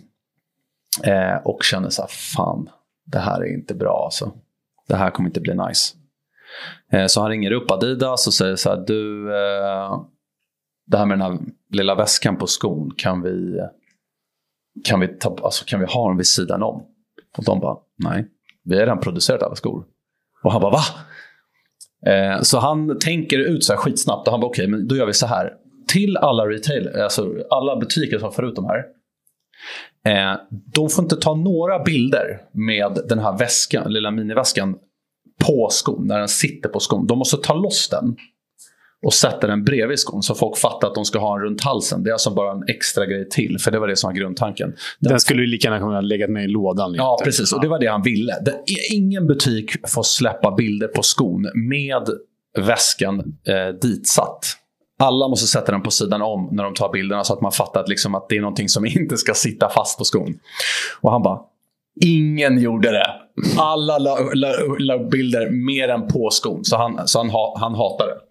[1.04, 2.68] Eh, och känner så här, fan,
[3.06, 4.32] det här är inte bra alltså.
[4.88, 5.94] Det här kommer inte bli nice.
[6.92, 10.00] Eh, Så han ringer upp Adidas och säger så här, du, eh,
[10.86, 11.38] det här med den här
[11.72, 13.60] lilla väskan på skon, kan vi,
[14.84, 16.82] kan vi, ta, alltså, kan vi ha den vid sidan om?
[17.38, 18.26] Och de bara, nej,
[18.64, 19.84] vi har redan producerat alla skor.
[20.42, 20.82] Och han bara, va?
[22.12, 25.06] Eh, så han tänker ut så här skitsnabbt och han bara, okej, men då gör
[25.06, 25.54] vi så här.
[25.88, 28.84] Till alla retail, alltså alla butiker som får ut de här,
[30.06, 34.76] Eh, de får inte ta några bilder med den här väskan, lilla miniväskan
[35.46, 37.06] på skon, när den sitter på skon.
[37.06, 38.16] De måste ta loss den
[39.06, 42.02] och sätta den bredvid skon så folk fattar att de ska ha den runt halsen.
[42.02, 44.72] Det är alltså bara en extra grej till, för det var det som var grundtanken.
[45.00, 46.94] Den Den skulle ju lika gärna kunna lägga med i lådan.
[46.94, 47.24] Ja, lite.
[47.24, 47.52] precis.
[47.52, 48.34] Och det var det han ville.
[48.92, 52.02] Ingen butik får släppa bilder på skon med
[52.58, 54.44] väskan eh, ditsatt.
[54.98, 57.80] Alla måste sätta den på sidan om när de tar bilderna så att man fattar
[57.80, 60.38] att, liksom, att det är någonting som inte ska sitta fast på skon.
[61.00, 61.40] Och han bara,
[62.04, 63.06] ingen gjorde det.
[63.58, 66.64] Alla la, la, la bilder mer än på skon.
[66.64, 68.25] Så han, så han, ha, han hatar det.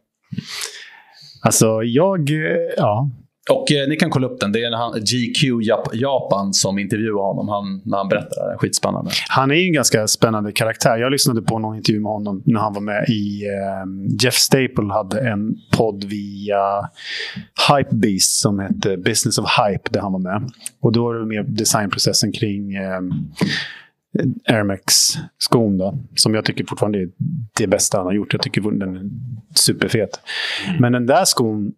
[1.42, 2.30] Alltså, jag...
[2.78, 3.10] Ja.
[3.52, 4.52] Och eh, ni kan kolla upp den.
[4.52, 8.52] Det är han, GQ Jap- Japan som intervjuar honom han, när han berättar det.
[8.52, 8.58] här.
[8.58, 9.12] Skitspännande.
[9.30, 10.98] Han är ju en ganska spännande karaktär.
[10.98, 13.44] Jag lyssnade på någon intervju med honom när han var med i...
[13.46, 16.90] eh, Jeff Staple hade en podd via
[17.70, 20.50] Hypebeast som hette Business of Hype, där han var med.
[20.82, 23.00] Och då var det mer designprocessen kring eh,
[24.48, 27.10] Air Max-skon då, som jag tycker fortfarande är
[27.58, 28.34] det bästa han har gjort.
[28.34, 29.10] Jag tycker den är
[29.56, 30.10] superfet.
[30.80, 31.72] Men den där skon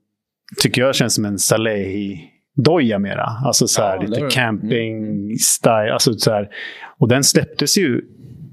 [0.57, 3.25] tycker jag känns som en Salehi-doja mera.
[3.45, 5.91] Alltså så här, Ja, lite camping-style.
[5.91, 6.49] Alltså så här.
[6.97, 8.01] Och den släpptes ju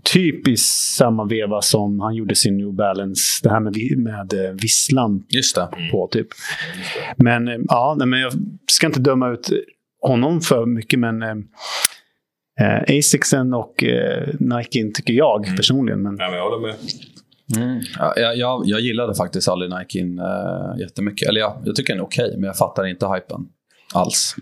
[0.03, 3.41] typ i samma veva som han gjorde sin New Balance.
[3.43, 5.25] Det här med, med eh, visslan
[5.93, 6.09] på.
[6.13, 6.29] typ.
[7.17, 8.33] Men eh, ja, men jag
[8.71, 9.51] ska inte döma ut
[10.01, 11.23] honom för mycket, men
[12.61, 16.03] eh, eh, Asicsen och eh, Nike tycker jag personligen.
[16.03, 16.75] Men Ja, men jag håller med.
[17.57, 17.81] Mm.
[17.99, 21.29] Ja, jag, jag, jag gillade faktiskt aldrig Nike in, uh, jättemycket.
[21.29, 23.41] Eller jag, jag tycker den är okej, men jag fattar inte hypen
[23.95, 24.37] alls.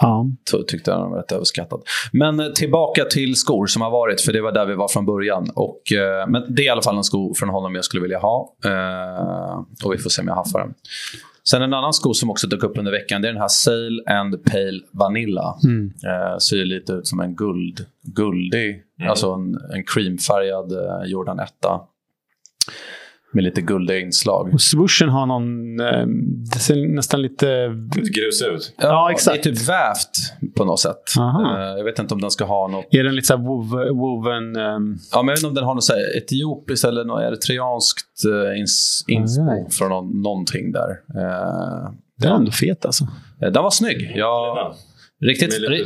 [0.00, 0.26] ja,
[0.68, 1.80] tyckte jag den var rätt överskattad.
[2.12, 5.06] Men eh, tillbaka till skor som har varit, för det var där vi var från
[5.06, 5.50] början.
[5.54, 8.18] Och, eh, men det är i alla fall en sko från honom jag skulle vilja
[8.18, 8.54] ha.
[8.64, 10.74] Eh, och vi får se om jag haffar den.
[11.50, 14.02] Sen en annan sko som också dök upp under veckan, det är den här Sail
[14.06, 15.58] and Pale Vanilla.
[15.64, 15.92] mm.
[16.04, 21.50] Eh, ser lite ut som en guld, guldig, alltså en, en creamfärgad eh, Jordan 1.
[23.34, 24.54] Med lite guldiga inslag.
[24.54, 25.80] Och swooshen har någon...
[25.80, 26.06] Eh,
[26.52, 27.68] det ser nästan lite...
[27.94, 28.74] Grus ut.
[28.78, 29.42] Ja, exakt.
[29.42, 30.08] Det är typ vävt
[30.56, 31.02] på något sätt.
[31.18, 31.58] Aha.
[31.58, 32.84] Eh, jag vet inte om den ska ha något...
[32.90, 34.56] Är den lite så här wov- woven...
[34.56, 37.22] ehm, Ja, men jag vet inte om den har något så här etiopiskt eller något
[37.22, 39.74] eritreanskt uh, ins, inspo Alright.
[39.74, 40.90] från någon, någonting där.
[40.90, 43.06] Eh, den är ändå fet alltså.
[43.40, 44.12] den var snygg.
[44.14, 44.74] Jag, Ja.
[45.20, 45.84] riktigt, lite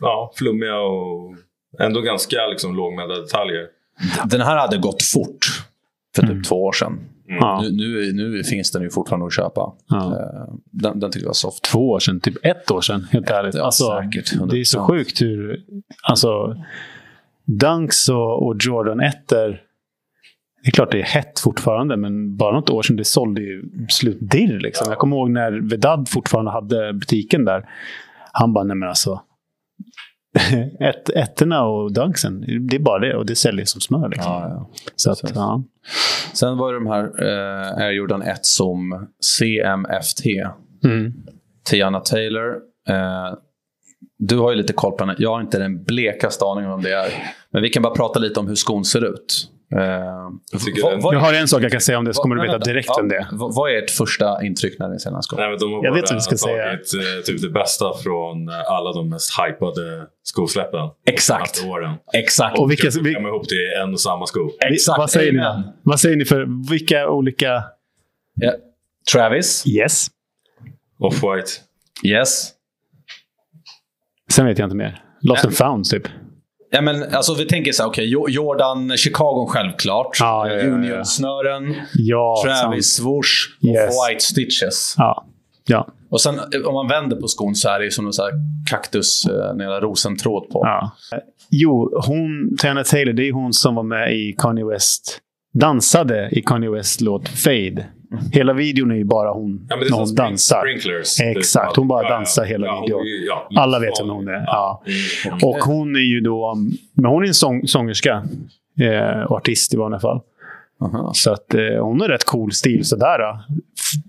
[0.00, 1.34] ja, flummiga och
[1.80, 3.66] ändå ganska liksom, lågmälda detaljer.
[4.24, 5.46] Den här hade gått fort
[6.14, 6.42] för typ Mm.
[6.42, 6.98] två år sedan.
[7.40, 7.60] Ja.
[7.62, 9.72] Nu, nu, nu finns den ju fortfarande att köpa.
[9.88, 10.06] Ja.
[10.20, 11.64] Eh, Den, den tycker jag var soft.
[11.64, 13.06] Två år sedan, typ ett år sedan.
[13.10, 13.54] Helt ärligt.
[13.54, 14.86] Ja, alltså, säkert, det är så 100%.
[14.86, 15.60] sjukt hur...
[16.02, 16.56] Alltså,
[17.60, 19.36] Dunks och, och Jordan 1 Det
[20.64, 24.18] är klart det är hett fortfarande, men bara något år sedan det sålde ju slut
[24.20, 24.60] dirr.
[24.60, 24.86] Liksom.
[24.90, 27.68] Jag kommer ihåg när Vedad fortfarande hade butiken där.
[28.32, 29.20] Han bara, nej men alltså.
[30.80, 33.16] ett, ettorna och Dunksen, det är bara det.
[33.16, 34.08] Och det säljer som smör.
[34.08, 34.32] Liksom.
[34.32, 34.70] Ja, ja.
[34.96, 35.62] Så att, ja.
[36.32, 40.24] Sen var det de här eh, Air Jordan 1 som CMFT.
[40.84, 41.12] Mm.
[41.64, 42.54] Tiana Taylor.
[42.88, 43.34] Eh,
[44.18, 45.16] du har ju lite koll på henne.
[45.18, 47.34] Jag har inte den blekaste aning om det är.
[47.50, 49.50] Men vi kan bara prata lite om hur skon ser ut.
[49.74, 52.58] Uh, vad- Jag har en sak jag kan säga om det, så kommer du veta
[52.58, 53.26] direkt Ja, om det.
[53.32, 55.38] vad- Vad är ert första intryck när ni ser den här skon?
[55.40, 56.64] Nej, men de har Jag vet vad du ska säga.
[56.64, 60.88] tagit eh, typ det bästa från eh, alla de mest hypade skosläppen.
[61.06, 61.64] Exakt.
[61.66, 61.94] åren.
[62.12, 62.58] Exakt.
[62.58, 64.50] Och vilka, vi, klämma ihop det i en och samma sko.
[64.72, 64.98] Exakt.
[64.98, 65.62] vad, säger ni, Amen.
[65.82, 67.64] vad säger ni för vilka olika...
[68.34, 68.52] Ja.
[69.12, 69.64] Travis?
[69.66, 70.06] Yes.
[70.98, 71.50] Off-white.
[72.04, 72.50] Yes.
[74.32, 75.02] Sen vet jag inte mer.
[75.22, 75.48] Lost Ja.
[75.48, 76.02] and found, typ.
[76.72, 80.16] Ja, men, alltså, vi tänker så här, Jo- Jordan, Chicago självklart.
[80.20, 80.66] Ja, ja.
[80.66, 81.74] Union-snören.
[81.94, 83.04] Ja, Travis sant.
[83.06, 83.94] swoosh och Yes.
[84.08, 84.94] white stitches.
[84.98, 85.26] Ja.
[85.66, 85.86] ja.
[86.10, 88.32] Och sen eh, om man vänder på skon så är det som en så här
[88.70, 90.60] kaktus, eh, en jävla rosentråd på.
[90.64, 90.90] ja.
[91.52, 95.18] Jo, hon, Tiana Taylor, det är hon som var med i Kanye West.
[95.60, 97.86] Dansade i Kanye West låt Fade.
[98.32, 100.60] Hela videon är ju bara hon Ja, när hon dansar.
[100.60, 101.20] Sprinklers.
[101.20, 103.04] Exakt, hon bara dansar hela hon videon.
[103.06, 104.44] ju- ja, Alla vet vem hon är.
[104.46, 104.82] Ja.
[105.42, 106.54] Och hon är ju då...
[106.94, 108.22] Men hon är en sång, sångerska.
[108.80, 110.20] Eh, och artist i vanliga fall.
[110.82, 111.10] Aha.
[111.14, 113.18] Så att eh, hon har rätt cool stil sådär.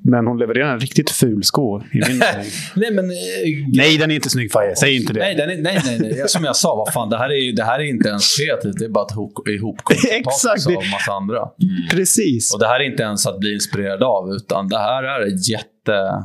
[0.04, 2.18] Men hon levererar en riktigt ful sko i min.
[2.76, 3.06] Nej, men...
[3.10, 3.16] eh,
[3.78, 4.76] Nej, den är inte snygg Faye.
[4.76, 5.20] Säg inte det.
[5.20, 6.24] Nej, är, nej, nej, nej.
[6.28, 8.80] Som jag sa, vad fan, det här är, ju, det här är inte ens kreativt.
[8.80, 11.48] Det är bara ett ihop- ihopkokat Exakt, av det- massa andra.
[11.92, 12.54] Precis.
[12.54, 16.24] Och det här är inte ens att bli inspirerad av, utan det här är jätte...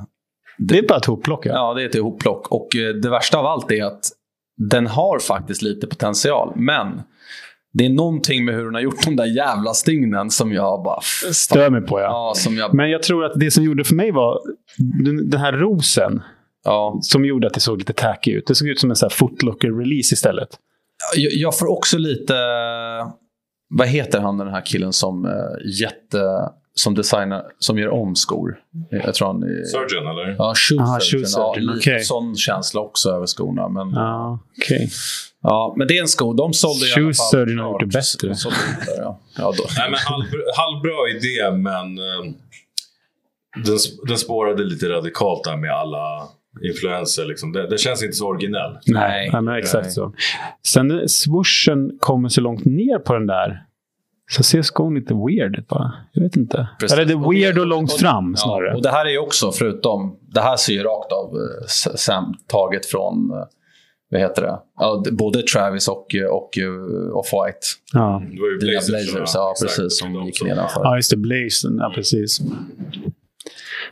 [0.59, 1.46] Det är bara ett hopplock.
[1.46, 1.52] Ja.
[1.52, 2.52] Ja, det är ett ihopplock.
[2.52, 4.00] Och eh, det värsta av allt är att
[4.70, 7.00] den har faktiskt lite potential, men
[7.78, 11.00] det är någonting med hur hon har gjort de där jävla stygnen som jag bara...
[11.32, 12.04] Stör mig på ja.
[12.04, 12.74] Ja, som jag...
[12.74, 14.38] Men jag tror att det som gjorde för mig var
[15.30, 16.22] den, här rosen
[16.64, 16.98] Ja.
[17.02, 18.46] som gjorde att det såg lite tacky ut.
[18.46, 20.48] Det såg ut som en så här footlocker-release istället.
[21.16, 22.34] Jag, jag får också lite...
[23.68, 25.32] Vad heter han den här killen som eh,
[25.80, 26.18] jätte...
[26.78, 28.58] Som designar, som gör om skor?
[28.90, 29.64] Jag tror han är...
[29.64, 30.36] Surgeon, eller?
[30.38, 31.24] Ja, shoe Aha, surgeon.
[31.26, 32.00] shoe Ja, lite okej.
[32.04, 33.68] sån känsla också över skorna.
[33.68, 34.38] Men, ja.
[35.48, 36.32] Ja, men det är en sko.
[36.32, 38.35] De sålde i Shoe alla fall surgeon har gjort det bättre.
[38.98, 39.20] Ja.
[39.38, 39.52] Ja.
[39.78, 40.24] Nej, men halv,
[40.56, 42.32] halvbra idé, men eh,
[43.64, 43.78] den,
[44.09, 46.28] den spårade lite radikalt där med alla
[46.70, 47.24] influenser.
[47.24, 47.52] Liksom.
[47.52, 48.78] Det, det känns inte så originell.
[48.87, 49.92] Nej, Nej, men exakt nej.
[49.92, 50.12] så.
[50.66, 53.62] Sen när swooshen kommer så långt ner på den där
[54.30, 55.92] så ser skon lite weird ut bara.
[56.12, 56.68] Jag vet inte.
[56.80, 56.98] Precis.
[56.98, 58.74] Eller det är weird och långt fram Ja, snarare.
[58.74, 60.16] och det här är ju också, förutom...
[60.35, 63.30] Det här ser ju rakt av eh, sam, taget från...
[64.10, 64.58] Vad heter det?
[64.78, 67.66] Ja, både Travis och, och uh, Off-White.
[67.92, 68.22] Ja.
[68.32, 69.98] Det var ju Blazers, ja Exakt, precis.
[69.98, 70.80] Som gick nedanför.
[70.84, 71.16] ja, just det.
[71.16, 71.76] Blazen.
[71.78, 72.40] Ja, precis.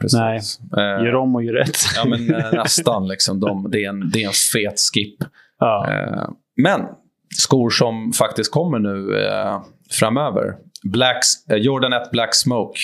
[0.00, 0.18] Precis.
[0.18, 0.40] nej.
[0.76, 1.76] Eh, Gör om och gör rätt.
[1.96, 3.08] Ja, men eh, nästan.
[3.08, 5.16] Liksom, de, det, är en, det är en fet skip.
[5.58, 5.86] Ja.
[5.92, 6.80] Eh, men
[7.36, 10.54] skor som faktiskt kommer nu eh, framöver.
[10.92, 12.78] Blacks, eh, Jordan 1 Black Smoke.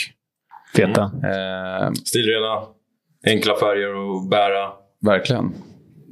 [0.77, 1.03] Feta.
[1.03, 2.63] Eh, Stilrena,
[3.27, 4.69] enkla färger att bära.
[5.01, 5.53] verkligen.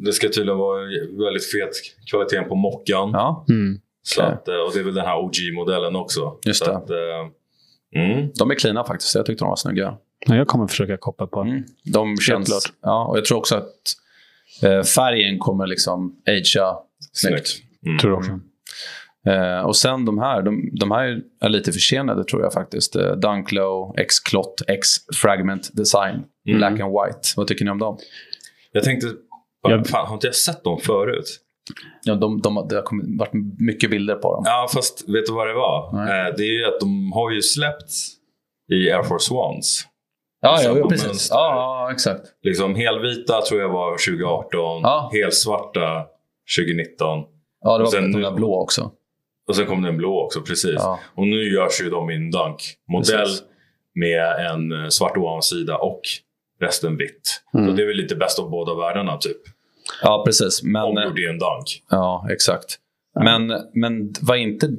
[0.04, 0.80] Det ska tydligen vara
[1.26, 1.70] väldigt fet
[2.10, 3.10] kvalitet på mockan.
[3.12, 3.80] Ja, Mm.
[4.02, 4.34] Så Okej.
[4.34, 6.38] att, eh, och det är väl den här OG-modellen också.
[6.46, 6.76] Just så det.
[6.76, 8.30] Att, eh, mm.
[8.38, 9.14] de är cleana faktiskt.
[9.14, 9.96] Jag tyckte de var snygga.
[10.26, 11.40] Ja, jag kommer försöka koppa på.
[11.40, 11.64] Mm.
[11.84, 12.48] De känns...
[12.48, 12.74] klart.
[12.82, 13.72] Ja, och jag tror också att
[14.62, 16.76] eh, färgen kommer liksom agea
[17.12, 17.46] snyggt.
[17.48, 17.62] Snyggt.
[17.86, 17.98] Mm.
[17.98, 18.40] Tror jag också.
[19.30, 22.96] Eh, och sen de här, de, de här är lite försenade tror jag faktiskt.
[22.96, 26.58] Eh, Dunklow, X-Clot, X-Fragment Design, Mm.
[26.58, 27.28] Black and White.
[27.36, 27.98] Vad tycker ni om dem?
[28.72, 29.06] Jag tänkte,
[29.62, 31.38] Jag- fan, har inte jag sett dem förut?
[32.04, 34.42] Ja, de, de, det har varit mycket bilder på dem.
[34.46, 35.90] Ja, fast vet du vad det var?
[35.92, 36.28] Nej.
[36.28, 37.90] Eh, det är ju att de har ju släppt
[38.72, 39.82] i Air Force Ones.
[40.40, 41.28] Ja, ja, ja precis.
[41.30, 42.22] Ja, ja, exakt.
[42.42, 44.50] Liksom helvita tror jag var 2018,
[44.82, 45.10] Ja.
[45.12, 46.06] helsvarta
[46.56, 47.24] 2019
[47.60, 48.90] Ja, det var de där blå också.
[49.48, 50.40] och sen kom den blå också.
[50.40, 50.74] precis.
[50.76, 50.98] Ja.
[51.14, 53.28] Och nu görs ju de i en dunk-modell
[53.94, 56.00] med en eh, svart ovansida och
[56.60, 57.42] resten vitt.
[57.54, 57.66] Mm.
[57.66, 59.40] Så det är väl lite bäst av båda världarna typ.
[60.02, 60.62] Ja, precis.
[60.62, 61.82] Men, Omgjord i en dunk.
[61.90, 62.78] ja, exakt.
[63.24, 64.70] Men, men var inte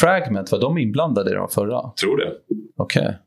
[0.00, 1.90] Fragment, var de inblandade i de förra?
[1.90, 2.32] Tror det.
[2.76, 3.18] Okej.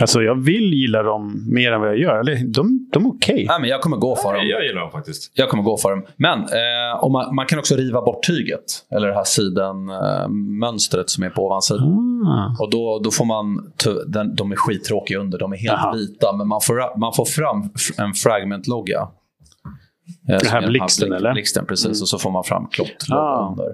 [0.00, 2.20] Alltså, jag vill gilla dem mer än vad jag gör.
[2.20, 3.44] Eller, de, de är okej.
[3.48, 4.46] Nej, men jag kommer gå för dem.
[4.46, 5.32] Jag gillar dem faktiskt.
[5.34, 6.06] Jag kommer gå för dem.
[6.16, 8.64] Men eh, man, man kan också riva bort tyget.
[8.90, 12.22] Eller det här sidenmönstret eh, mönstret som är på ovansidan.
[12.26, 12.56] Ah.
[12.62, 13.72] Och då, då får man...
[14.06, 15.38] Den, de är skittråkiga under.
[15.38, 15.92] De är helt Aha.
[15.92, 16.32] vita.
[16.36, 19.08] Men man får, man får fram en fragment-logga.
[20.30, 21.32] Eh, som här är den blixten, eller?
[21.32, 21.86] Blixten, precis.
[21.86, 22.02] Mm.
[22.02, 23.48] Och så får man fram klott Ah.
[23.50, 23.66] under.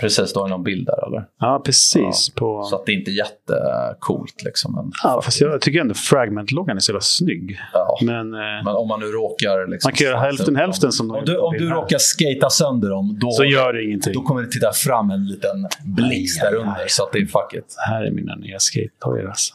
[0.00, 1.24] Precis, då har du någon bild där eller?
[1.40, 2.30] Ja, precis.
[2.36, 2.62] På...
[2.62, 4.74] Så att det är inte jättecoolt liksom.
[4.74, 7.58] Men, Ja, fast jag tycker ändå Fragment-loggan är så jävla snygg.
[7.72, 7.98] ja.
[8.02, 9.66] Men eh, Men om man nu råkar...
[9.70, 13.18] Liksom, man kan göra hälften hälften som Om du, om du råkar skata sönder dem,
[13.20, 14.12] då, Så gör det ingenting.
[14.12, 16.84] då kommer det titta fram en liten blixt där under.
[16.88, 17.74] Så att det är fuck it.
[17.76, 19.54] Det här är mina nya skatetoyer alltså.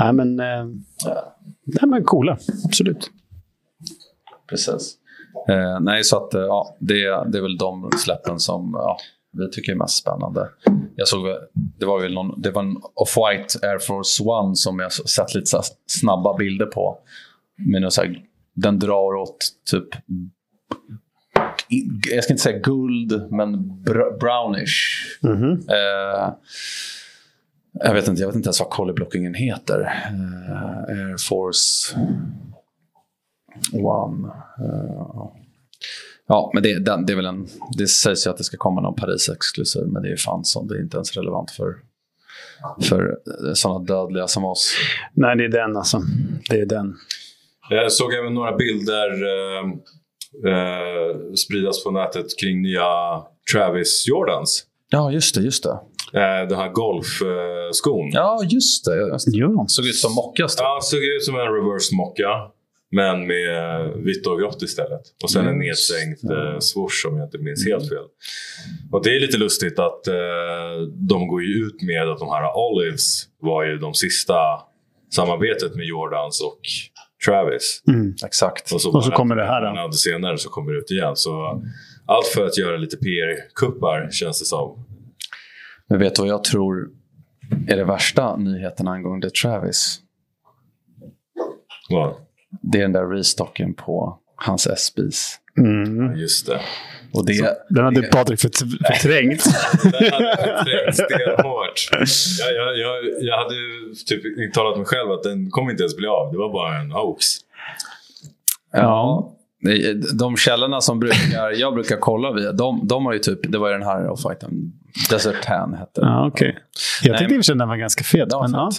[0.00, 0.40] Nej, men...
[0.40, 0.64] Eh,
[1.64, 2.38] nej, men coola.
[2.64, 3.10] Absolut.
[4.48, 4.96] Precis.
[5.48, 8.98] Eh, nej, så att, eh, ja, det, det är väl de släppen som ja,
[9.32, 10.48] vi tycker är mest spännande.
[10.96, 14.92] Jag såg, det var väl någon, det var en Off-White Air Force One som jag
[14.92, 16.98] sett lite snabba bilder på.
[17.56, 18.22] Men så här,
[18.54, 19.36] den drar åt
[19.70, 19.88] typ
[22.10, 25.06] jag ska inte säga guld, men br brownish.
[25.68, 26.32] Eh,
[27.72, 29.80] jag, vet inte, jag vet inte ens vad collie heter.
[29.80, 31.96] Eh, Air Force
[33.72, 34.28] One.
[34.58, 35.30] Eh,
[36.28, 37.46] ja, men det, den, det, är väl en,
[37.78, 40.62] det sägs ju att det ska komma någon Paris-exklusiv, men det är fan så.
[40.62, 41.74] Det är inte ens relevant för,
[42.82, 43.18] för
[43.54, 44.74] sådana dödliga som oss.
[45.12, 46.00] Nej, det är den alltså.
[46.50, 46.96] Det är den.
[47.70, 49.64] Jag såg även några bilder eh,
[50.52, 52.84] eh, spridas på nätet kring nya
[53.52, 54.66] Travis Jordans.
[54.90, 55.40] Ja, just det.
[55.40, 55.78] just det.
[56.20, 58.10] Eh, den här golfskon.
[58.12, 58.96] Ja, just det.
[58.96, 59.38] Just det.
[59.38, 59.64] Ja.
[59.68, 60.56] Såg ut som mockas.
[60.58, 62.28] Ja, såg ut som en reverse mocka.
[62.94, 65.00] Men med vitt och grått istället.
[65.22, 68.04] Och sen en nedsänkt eh, swoosh om jag inte minns helt fel.
[68.92, 70.14] Och det är lite lustigt att eh,
[71.08, 74.34] de går ju ut med att de här Olives var ju de sista
[75.10, 76.60] samarbetet med Jordans och
[77.26, 77.82] Travis.
[77.88, 78.14] Mm.
[78.24, 78.72] Exakt.
[78.72, 79.68] Och så kommer det här då.
[79.68, 81.16] månader senare så kommer det ut igen.
[81.16, 81.62] Så
[82.06, 84.84] allt för att göra lite PR-kuppar känns det som.
[85.88, 86.88] Men vet du vad jag tror
[87.68, 90.00] är det värsta nyheten angående Travis?
[91.88, 92.18] Ja,
[92.60, 95.38] Det är den där restocken på hans SBs.
[95.58, 96.16] Mm.
[96.16, 96.60] just det.
[97.12, 98.50] Och det, Den hade Patrik för-
[98.92, 99.44] förträngt.
[99.82, 101.88] Den hade förträngt stenhårt.
[102.40, 105.96] Jag, jag, jag, jag hade ju typ intalat mig själv att den kommer inte ens
[105.96, 106.32] bli av.
[106.32, 107.24] Det var bara en hoax.
[108.72, 113.52] ja, det- de källorna som brukar, jag brukar kolla via, de, de har ju typ,
[113.52, 114.72] det var ju den här off-whiten,
[115.10, 116.10] Desert Tan hette den.
[116.10, 116.58] Ja, okej.
[117.02, 118.30] Jag tyckte i och för sig den var ganska fet.
[118.30, 118.70] Den var Men, ja.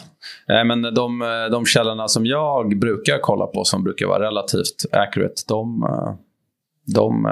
[0.48, 1.20] Nej, men de,
[1.52, 5.82] de källorna som jag brukar kolla på, som brukar vara relativt accurate, de,
[6.96, 7.24] de,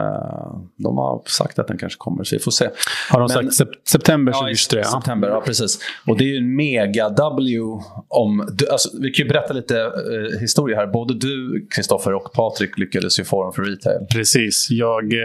[0.78, 2.70] de har sagt att den kanske kommer, så vi får se.
[3.12, 4.80] Har de Men- sagt sep- september Ja, i 2023?
[4.80, 4.86] Ja.
[5.02, 5.80] september, ja precis.
[6.08, 7.60] Och det är ju en mega-W
[8.08, 8.48] om...
[8.54, 10.88] du- Alltså, vi kan ju berätta lite eh, historia här.
[10.88, 14.06] Både du, Kristoffer och Patrik lyckades ju få dem för retail.
[14.14, 14.68] Precis.
[14.70, 15.20] Jag eh,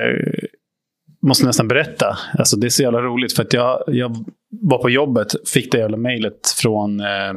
[1.22, 2.18] måste nästan berätta.
[2.38, 3.32] Alltså, det är så jävla roligt.
[3.32, 7.32] För att jag, jag var på jobbet, fick det jävla mejlet från eh,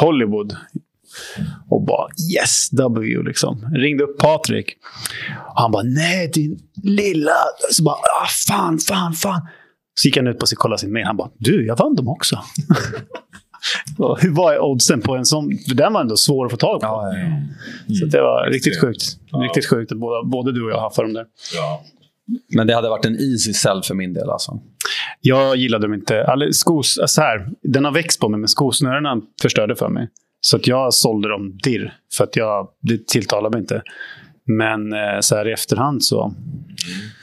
[0.00, 0.56] Hollywood.
[1.70, 3.70] Och bara yes, W liksom.
[3.74, 4.66] Ringde upp Patrik.
[5.54, 7.34] Och han bara nej din lilla.
[7.70, 9.40] Så bara ah, fan, fan, fan.
[9.94, 11.06] Så gick han ut på sig och kollade sin mail.
[11.06, 12.38] Han bara du, jag vann dem också.
[14.20, 15.50] Hur var oddsen på en sån?
[15.74, 17.14] Den var ändå svår att få tag på.
[18.00, 18.94] Så det var riktigt Extremt.
[18.94, 19.18] sjukt.
[19.30, 19.38] Ja.
[19.38, 21.26] Riktigt sjukt att både, både du och jag har för dem där.
[21.54, 21.84] Ja.
[22.54, 24.30] Men det hade varit en easy sell för min del.
[24.30, 24.60] Alltså.
[25.20, 26.24] Jag gillade dem inte.
[26.24, 30.08] Alltså, skos, så här, den har växt på mig, men skosnörena förstörde för mig.
[30.40, 33.82] Så att jag sålde dem dirr, för att jag, det tilltalar mig inte.
[34.46, 36.34] Men eh, så här i efterhand så...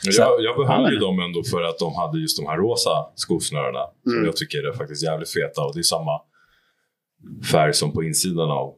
[0.01, 2.89] Så- Jag, jag behöll ju dem ändå för att de hade just de här rosa
[3.15, 3.79] skosnörena.
[4.03, 4.25] Som Mm.
[4.25, 5.61] jag tycker är faktiskt jävligt feta.
[5.61, 6.21] Och det är samma
[7.51, 8.73] färg som på insidan av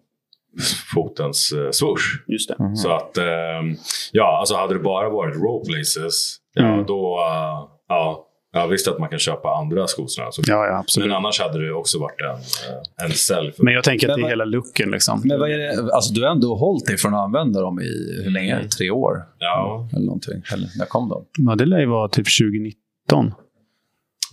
[0.96, 2.04] fotens eh, swoosh.
[2.28, 2.56] Just det.
[2.60, 2.76] Mm.
[2.76, 3.76] Så att, ehm,
[4.12, 6.86] ja, alltså hade det bara varit row places, ja, Mm.
[6.86, 10.32] då, uh, ja, jag visste att man kan köpa andra skosnören.
[10.32, 11.08] Så, Ja, ja, absolut.
[11.10, 13.52] men annars hade det också varit en, eh, en sälj.
[13.58, 14.92] Men jag tänker att Men det är hela looken.
[14.92, 15.22] Liksom.
[15.26, 15.94] Men vad är det?
[15.94, 18.54] Alltså, du har ändå hållit dig från att använda dem i hur länge?
[18.56, 18.70] Mm.
[18.70, 19.24] Tre år?
[19.40, 20.42] Ja, Eller någonting.
[20.54, 21.26] Eller, när kom de?
[21.38, 23.34] Ja, det lär ju vara typ 2019.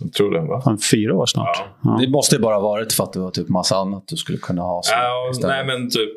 [0.01, 0.41] Jag tror det.
[0.41, 0.61] Va?
[0.61, 1.57] Fan, fyra år snart.
[1.59, 1.65] Ja.
[1.83, 1.97] Ja.
[2.05, 4.61] Det måste ju bara varit för att det var typ massa annat du skulle kunna
[4.61, 4.81] ha.
[4.83, 6.09] så Ja, nej men typ.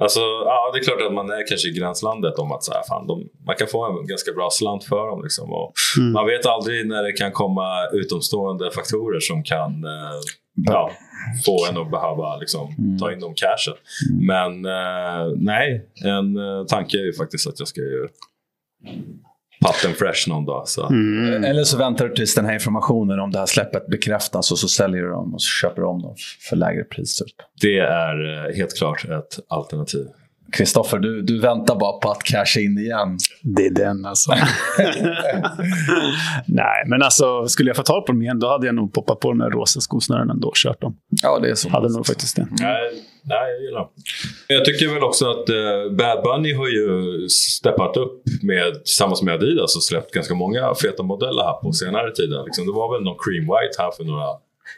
[0.00, 2.82] Alltså, ja, det är klart att man är kanske i gränslandet om att så här,
[2.88, 5.22] fan, de, man kan få en ganska bra slant för dem.
[5.22, 6.12] Liksom, och Mm.
[6.12, 10.18] Man vet aldrig när det kan komma utomstående faktorer som kan eh,
[10.66, 10.90] ja,
[11.46, 12.98] få en att behöva liksom, Mm.
[12.98, 13.74] ta in de cashen.
[14.26, 18.08] Men eh, nej, en eh, tanke är ju faktiskt att jag ska ju
[19.60, 20.68] patten fresh någon dag.
[20.68, 20.86] Så.
[20.86, 21.44] Mm.
[21.44, 24.68] Eller så väntar du tills den här informationen om det här släppet bekräftas och så
[24.68, 26.14] säljer du dem och så köper du om dem
[26.48, 27.16] för lägre pris.
[27.16, 27.36] Typ.
[27.60, 30.06] Det är eh, helt klart ett alternativ.
[30.52, 33.18] Kristoffer, du, du väntar bara på att casha in igen.
[33.42, 34.32] Det är den alltså.
[36.46, 39.20] Nej, men alltså skulle jag få tag på dem igen, då hade jag nog poppat
[39.20, 40.96] på de där rosa skosnörena ändå och kört dem.
[41.22, 41.68] Ja, det är så.
[41.68, 42.48] Hade nog faktiskt det.
[42.50, 42.90] Nej,
[43.22, 43.88] nej, jag gillar dem.
[44.48, 46.88] Jag tycker väl också att eh, Bad Bunny har ju
[47.28, 52.10] steppat upp med, tillsammans med Adidas och släppt ganska många feta modeller här på senare
[52.14, 52.44] tiden.
[52.44, 54.26] Liksom, det var väl någon cream white här för några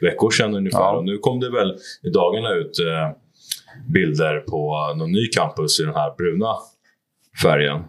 [0.01, 0.79] veckor sedan ungefär.
[0.79, 0.97] Ja.
[0.97, 3.17] Och nu kom det väl i dagarna ut eh,
[3.93, 6.55] bilder på någon ny campus i den här bruna
[7.43, 7.83] färgen.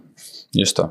[0.53, 0.90] Just det.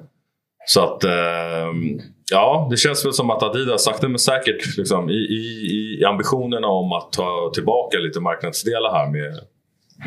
[0.68, 2.00] Så att, ehm,
[2.32, 6.68] ja, det känns väl som att Adidas sakta men säkert liksom, i, i, i ambitionerna
[6.68, 9.40] om att ta tillbaka lite marknadsdelar här med,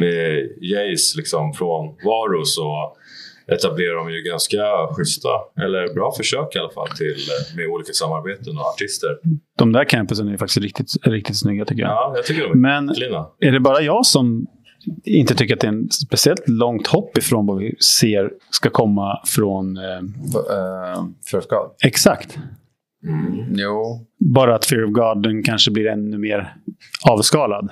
[0.01, 2.97] med Jays liksom, från Varus och
[3.47, 4.59] etablerar de ju ganska
[4.97, 5.29] schyssta,
[5.64, 9.18] eller bra försök i alla fall, till, eh, med olika samarbeten och artister.
[9.59, 11.90] De där campusen är faktiskt riktigt, riktigt snygga tycker jag.
[11.90, 13.27] Ja, jag tycker de är Men fina.
[13.40, 14.47] är det bara jag som
[15.05, 19.20] inte tycker att det är en speciellt långt hopp ifrån vad vi ser ska komma
[19.27, 19.77] från...
[19.77, 19.83] Eh,
[20.35, 21.70] Uh, Fear of God.
[21.85, 22.38] exakt.
[23.51, 24.07] Jo.
[24.35, 26.57] Bara att Fear of God den kanske blir ännu mer
[27.11, 27.70] avskalad.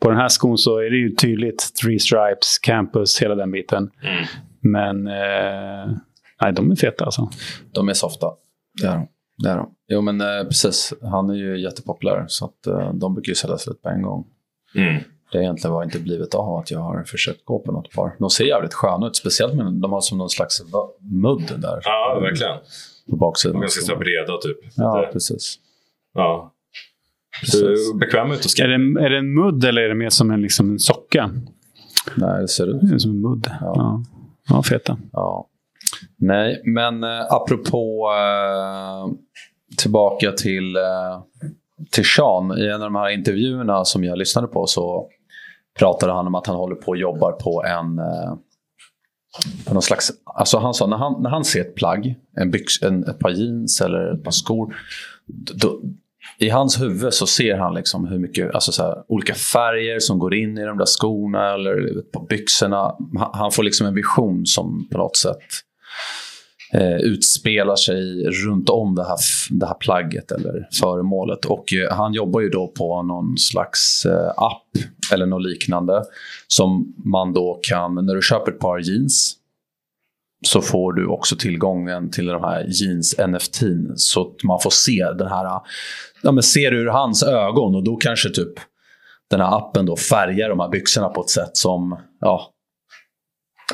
[0.00, 3.90] På den här skon så är det ju tydligt Three Stripes, Campus, hela den biten.
[4.02, 4.24] Mm.
[4.60, 5.96] Men eh,
[6.40, 7.30] nej, de är feta alltså.
[7.72, 8.26] De är softa.
[8.82, 9.08] Det är de.
[9.42, 9.70] Det är de.
[9.88, 10.92] Jo, men eh, precis.
[11.02, 14.26] Han är ju jättepopulär, så att, eh, de brukar ju sälja slut på en gång.
[14.74, 15.02] Mm.
[15.32, 18.12] Det egentligen var inte blivit av att jag har försökt gå på något par.
[18.18, 20.62] De ser jävligt sköna ut, speciellt med de har som någon slags
[21.00, 22.56] mudd där Ja, verkligen.
[22.58, 22.62] på
[23.06, 23.60] De baksidan.
[23.60, 24.58] ganska så breda typ.
[24.76, 25.56] Ja, Lite- precis.
[26.14, 26.52] ja.
[27.40, 27.94] precis.
[28.00, 28.74] Bekväm ut och Är det,
[29.06, 31.30] är det en mudd eller är det mer som en, liksom en socka?
[32.16, 32.80] Nej, det ser ut.
[32.90, 33.46] Det som en mudd.
[33.60, 33.72] Ja.
[33.76, 34.02] Ja,
[34.48, 34.98] ja feta.
[35.12, 35.46] Ja.
[36.16, 39.12] Nej, men eh, apropå eh,
[39.76, 41.20] tillbaka till, eh,
[41.90, 42.58] till Sean.
[42.58, 45.08] I en av de här intervjuerna som jag lyssnade på så
[45.78, 48.34] pratade han om att han håller på och jobbar på en eh,
[49.66, 52.82] på någon slags, alltså han sa när han, när han ser ett plagg, en byx,
[52.82, 54.76] en, ett par jeans eller ett par skor.
[55.54, 55.80] Då,
[56.38, 60.18] I hans huvud så ser han liksom hur mycket, alltså så här, olika färger som
[60.18, 62.96] går in i de där skorna eller på byxorna.
[63.18, 65.42] Han, han får liksom en vision som på något sätt
[66.72, 69.18] eh, utspelar sig runt om det här,
[69.50, 71.44] det här plagget eller föremålet.
[71.44, 76.02] Och eh, han jobbar ju då på någon slags eh, app eller något liknande
[76.48, 79.34] som man då kan, när du köper ett par jeans
[80.46, 83.62] så får du också tillgången till de här jeans NFT
[83.96, 85.60] så att man får se den här,
[86.22, 88.52] ja men ser ur hans ögon och då kanske typ
[89.30, 92.50] den här appen då färgar de här byxorna på ett sätt som, ja,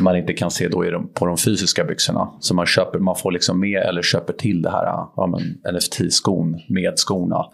[0.01, 2.29] man inte kan se då i de, på de fysiska byxorna.
[2.41, 5.39] Så man, köper, man får liksom med eller köper till det här ja,
[5.73, 7.47] NFT-skon med skorna.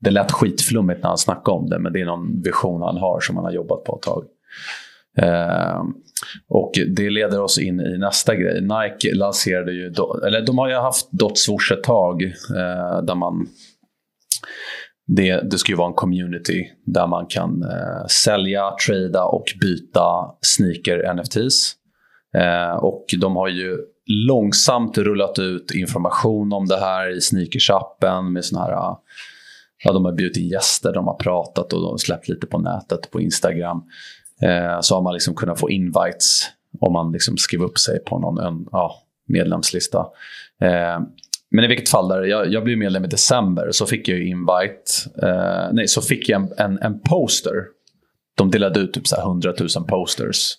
[0.00, 3.20] Det lät skitflummigt när han snackade om det, men det är någon vision han har
[3.20, 4.24] som han har jobbat på ett tag.
[5.18, 5.82] Eh,
[6.48, 8.60] och det leder oss in i nästa grej.
[8.60, 9.86] Nike lanserade ju,
[10.26, 13.48] eller de har ju haft Dot Swoosh ett tag, eh, där man
[15.06, 20.34] det, det ska ju vara en community där man kan eh, sälja, trada och byta
[20.40, 21.72] sneaker NFTs.
[22.36, 28.44] Eh, och de har ju långsamt rullat ut information om det här i sneakers-appen med
[28.44, 28.96] såna här eh,
[29.84, 32.58] Ja, de har bjudit in gäster, de har pratat och de har släppt lite på
[32.58, 33.82] nätet, på Instagram.
[34.42, 38.18] Eh, så har man liksom kunnat få invites om man liksom skriver upp sig på
[38.18, 38.94] någon en, ja,
[39.28, 39.98] medlemslista.
[40.60, 41.00] Eh,
[41.56, 44.92] men i vilket fall, där, jag, jag blev medlem i december så fick jag invite.
[45.22, 47.54] Eh, nej, så fick jag en, en, en poster.
[48.36, 50.54] De delade ut typ så här 100 000 posters.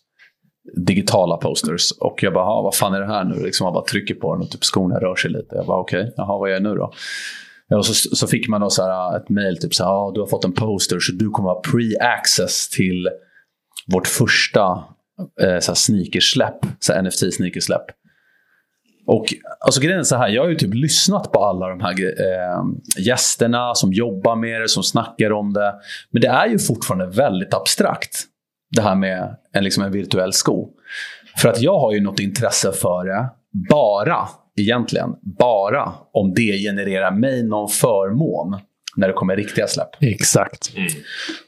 [0.88, 1.92] Digitala posters.
[2.00, 3.44] Och jag bara, vad fan är det här nu?
[3.44, 5.56] Liksom man bara trycker på den och typ skorna rör sig lite.
[5.56, 6.94] Jag bara, okej, okay, jaha, vad gör jag nu då?
[7.68, 9.92] Ja, och så, så fick man då så här eh, ett mail, typ så här,
[9.92, 13.10] ah, du har fått en poster så du kommer ha pre-access till
[13.88, 14.84] vårt första
[15.42, 17.86] eh, sneakersläpp, NFT-sneakersläpp.
[19.08, 19.26] Och
[19.60, 22.63] alltså grejen är så här, jag har ju typ lyssnat på alla de här eh,
[23.06, 25.74] gästerna som jobbar med det, som snackar om det.
[26.12, 28.24] Men det är ju fortfarande väldigt abstrakt.
[28.76, 30.70] Det här med en, liksom en virtuell sko.
[31.38, 33.30] För att jag har ju något intresse för det
[33.70, 34.28] bara,
[34.60, 38.60] egentligen, bara om det genererar mig någon förmån
[38.96, 39.89] när det kommer riktiga släpp.
[40.00, 40.72] Exakt.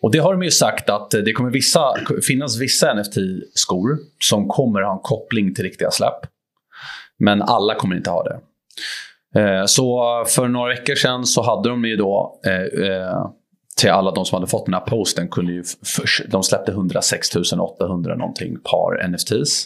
[0.02, 1.94] Och det har de ju sagt att det kommer vissa,
[2.28, 6.39] finnas vissa NFT-skor som kommer ha en koppling till riktiga släpp.
[7.20, 8.40] Men alla kommer inte ha det.
[9.36, 13.28] Eh, så för några veckor sedan så hade de ju då eh, eh,
[13.78, 15.64] till alla de som hade fått den här posten kunde ju
[16.28, 19.66] de släppte 106 800 någonting par NFTs.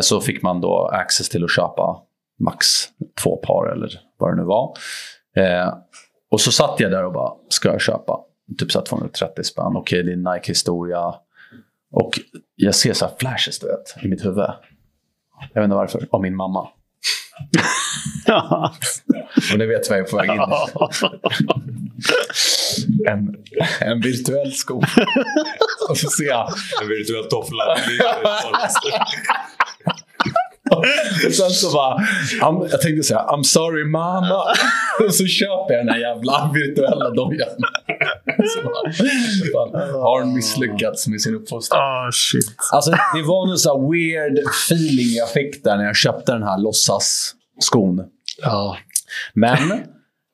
[0.00, 2.02] Så fick man då access till att köpa
[2.40, 2.66] max
[3.22, 4.74] två par eller vad det nu var.
[6.30, 8.20] Och så satt jag där och bara, ska jag köpa?
[8.58, 9.76] Typ så 230 spänn.
[9.76, 11.14] Okej, det är Nike-historia.
[11.92, 12.10] Och
[12.56, 14.50] jag ser så här flashes du vet, i mitt huvud.
[15.52, 16.08] Jag vet inte varför.
[16.10, 16.60] Av min mamma.
[19.52, 20.40] Och ni vet vad jag är på väg in.
[23.08, 23.36] En,
[23.80, 24.82] en virtuell sko.
[25.88, 26.48] Och så ser jag.
[26.82, 27.64] En virtuell toffla.
[30.76, 30.84] Och
[31.32, 31.96] sen så bara,
[32.40, 34.44] I'm, jag tänkte säga I'm sorry mama.
[35.04, 37.48] Och så köper jag den här jävla virtuella dojan.
[39.92, 41.80] Har hon misslyckats med sin uppfostran?
[41.80, 42.54] Ah, shit.
[42.72, 46.42] Alltså, det var någon så här weird feeling jag fick där när jag köpte den
[46.42, 48.04] här låtsasskon.
[48.42, 48.76] Ja.
[49.34, 49.72] Men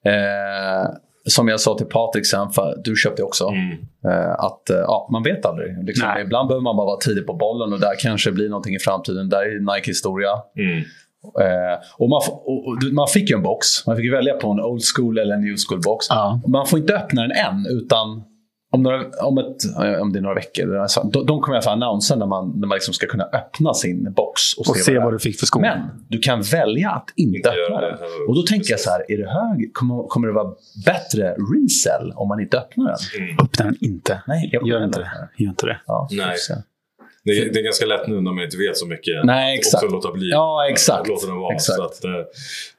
[0.05, 0.89] eh,
[1.29, 3.73] som jag sa till Patrik sen, för du köpte också, Mm.
[4.09, 5.85] eh, att eh, ja, man vet aldrig.
[5.85, 8.79] Liksom, ibland behöver man bara vara tidig på bollen och där kanske blir någonting i
[8.79, 9.29] framtiden.
[9.29, 10.31] Där är Nike-historia.
[10.59, 10.79] Mm.
[11.41, 13.87] Eh, och man, och, och, man fick ju en box.
[13.87, 16.07] Man fick välja på en old school eller en new school box.
[16.11, 16.41] Ja.
[16.47, 18.23] Man får inte öppna den än, utan
[18.71, 20.87] om, några, om, ett, eh, om det är några veckor.
[20.89, 23.75] så- De, de kommer alla fall annonsa när man, när man liksom ska kunna öppna
[23.75, 25.13] sin box och, Och se vad är.
[25.13, 25.61] du fick för skor.
[25.61, 27.91] Men du kan välja att inte, Inte öppna den.
[27.99, 28.05] det.
[28.29, 30.53] Och då tänker jag så här, är det hög, kommer, kommer det vara
[30.87, 33.23] bättre resell om man inte öppnar den?
[33.25, 33.37] Mm.
[33.45, 34.23] Öppna den inte.
[34.27, 35.11] Nej, jag Gör inte det.
[35.43, 35.81] Gör inte det.
[35.87, 36.37] Ja, Nej.
[37.25, 39.25] Det, är, det är ganska lätt nu när man inte vet så mycket.
[39.25, 39.85] Nej, att exakt.
[39.85, 40.31] Också låta bli.
[40.31, 41.09] Ja, exakt.
[41.09, 41.55] Låta den vara.
[41.55, 41.77] Exakt.
[41.77, 42.11] Så att, eh,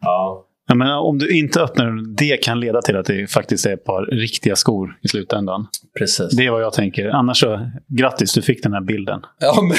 [0.01, 0.45] ja.
[0.71, 3.73] Jag menar, om du inte öppnar den, det kan leda till att det faktiskt är
[3.73, 5.67] ett par riktiga skor i slutändan.
[5.97, 6.35] Precis.
[6.37, 7.07] Det är vad jag tänker.
[7.09, 9.21] Annars så, grattis, du fick den här bilden.
[9.39, 9.77] Ja, men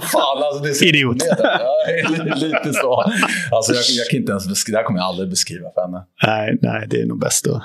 [0.00, 0.62] fan alltså.
[0.62, 1.16] Det är så Idiot.
[1.38, 3.04] Ja, li- lite så.
[3.52, 6.04] Alltså, jag, jag kan inte ens beskriva, det här kommer jag aldrig beskriva för henne.
[6.26, 7.62] Nej, nej, det är nog bäst då.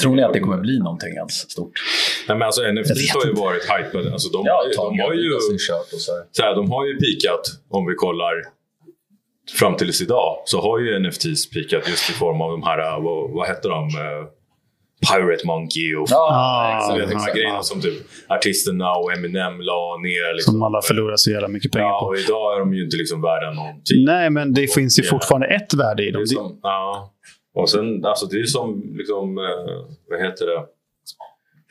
[0.00, 1.72] Tror ni att det kommer bli någonting ens stort?
[2.28, 4.12] Nej, men alltså, vet har ju varit hypade.
[4.12, 5.30] Alltså, de, Ja, har ju- de, Tage har ju,
[5.98, 6.22] så här.
[6.32, 8.55] så här, de har ju pikat, om vi kollar
[9.58, 13.02] fram tills idag, så har ju NFTs pikat just i form av de här, eh,
[13.04, 13.84] vad, vad heter de?
[13.88, 14.26] Eh,
[15.12, 17.34] Pirate Monkey och Ah, så vet, de här exakt.
[17.36, 17.94] grejerna som typ
[18.28, 20.34] artisterna och Eminem la ner.
[20.34, 20.52] Liksom.
[20.52, 22.06] Som alla förlorar så jävla mycket pengar Ja, på.
[22.06, 24.04] och idag är de ju inte liksom värda någonting.
[24.04, 25.10] Nej, men det finns ju Ja.
[25.10, 26.22] fortfarande ett värde i Det dem.
[26.22, 27.12] är som, ja.
[27.54, 29.44] Och sen, alltså det är som, liksom, eh,
[30.10, 30.60] vad heter det?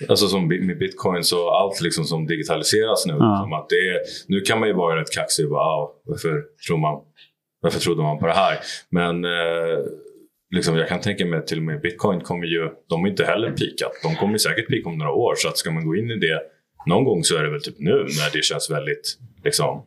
[0.09, 3.13] Alltså som med bitcoins och allt liksom som digitaliseras nu.
[3.19, 3.39] Ja.
[3.43, 6.41] Som att det är, nu kan man ju vara rätt kaxig och bara, ah, varför,
[6.67, 7.01] tror man,
[7.65, 8.59] varför trodde man på det här?
[8.89, 9.77] Men eh,
[10.55, 13.25] liksom, jag kan tänka mig att till och med bitcoin kommer ju, de har inte
[13.25, 13.91] heller pikat.
[14.03, 15.33] De kommer säkert pika om några år.
[15.37, 16.41] Så att ska man gå in i det
[16.85, 19.85] någon gång så är det väl typ nu när det känns väldigt liksom,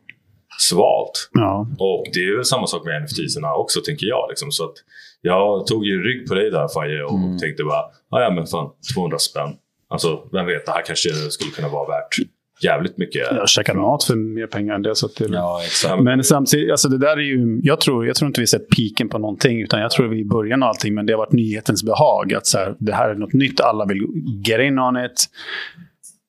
[0.69, 1.29] svalt.
[1.33, 1.67] Ja.
[1.79, 4.25] Och det är väl samma sak med NFT-serna också, tänker jag.
[4.29, 4.51] Liksom.
[4.51, 4.75] Så att
[5.21, 7.37] jag tog ju rygg på dig där, Faye, och Mm.
[7.37, 9.49] tänkte bara, "Ah, ja men fan, 200 spänn.
[9.89, 12.15] Alltså, vem vet, det här kanske skulle kunna vara värt
[12.63, 13.21] jävligt mycket.
[13.31, 14.95] Jag käkar mat för mer pengar än det.
[14.95, 16.03] Så att det Ja, exakt.
[16.03, 19.09] Men samtidigt, alltså det där är ju, jag tror, jag tror inte vi sett piken
[19.09, 21.31] på någonting, utan jag tror vi är i början av allting, men det har varit
[21.31, 22.33] nyhetens behag.
[22.33, 24.01] Att så här, det här är något nytt, alla vill
[24.45, 25.25] get in on it.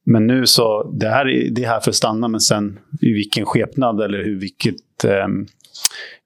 [0.06, 3.12] Men nu så, det här är, det är här för att stanna, men sen i
[3.12, 5.46] vilken skepnad eller hur, vilket, ehm,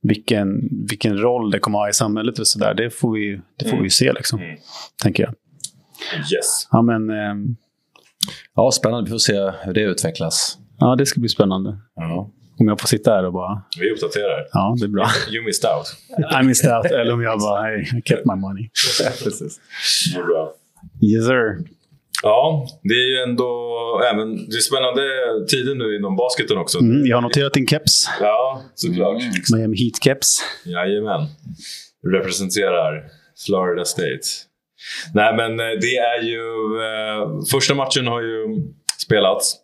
[0.02, 3.82] vilken, vilken roll det kommer ha i samhället och sådär, det får vi det får
[3.82, 4.56] vi se liksom, Mm.
[5.02, 5.34] tänker jag.
[6.18, 6.68] Yes.
[6.70, 7.56] Ja, men ehm,
[8.54, 9.04] Ja, spännande.
[9.04, 10.58] Vi får se hur det utvecklas.
[10.78, 11.78] ja, det ska bli spännande.
[11.96, 12.30] Ja.
[12.58, 14.46] Om jag får sitta här och bara, Vi uppdaterar.
[14.52, 15.06] ja, det är bra.
[15.30, 15.86] You missed out.
[16.42, 16.86] I missed out.
[16.86, 18.68] Eller om jag bara, hey, I kept my money.
[19.24, 19.60] Precis.
[20.14, 20.52] Det är bra.
[21.02, 21.58] Yes sir.
[22.22, 23.70] Ja, det är ju ändå
[24.12, 25.02] även, det är spännande
[25.48, 26.78] tider nu inom basketen också.
[26.78, 28.08] Mm, jag har noterat din keps.
[28.20, 29.22] Ja, såklart.
[29.22, 29.32] Mm.
[29.56, 30.38] Miami Heat-keps.
[30.64, 31.26] Jajamän.
[32.12, 33.04] Representerar
[33.46, 34.26] Florida State.
[35.14, 36.44] Nej, men eh, det är ju...
[36.88, 38.46] Eh, första matchen har ju
[39.06, 39.56] spelats.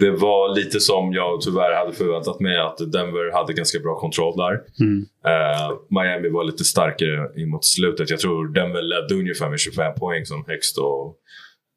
[0.00, 4.36] Det var lite som jag tyvärr hade förväntat mig att Denver hade ganska bra kontroll
[4.36, 4.52] där.
[4.80, 5.06] Mm.
[5.26, 8.10] Eh, Miami var lite starkare emot slutet.
[8.10, 11.16] Jag tror Denver ledde ungefär med 25 poäng som högst och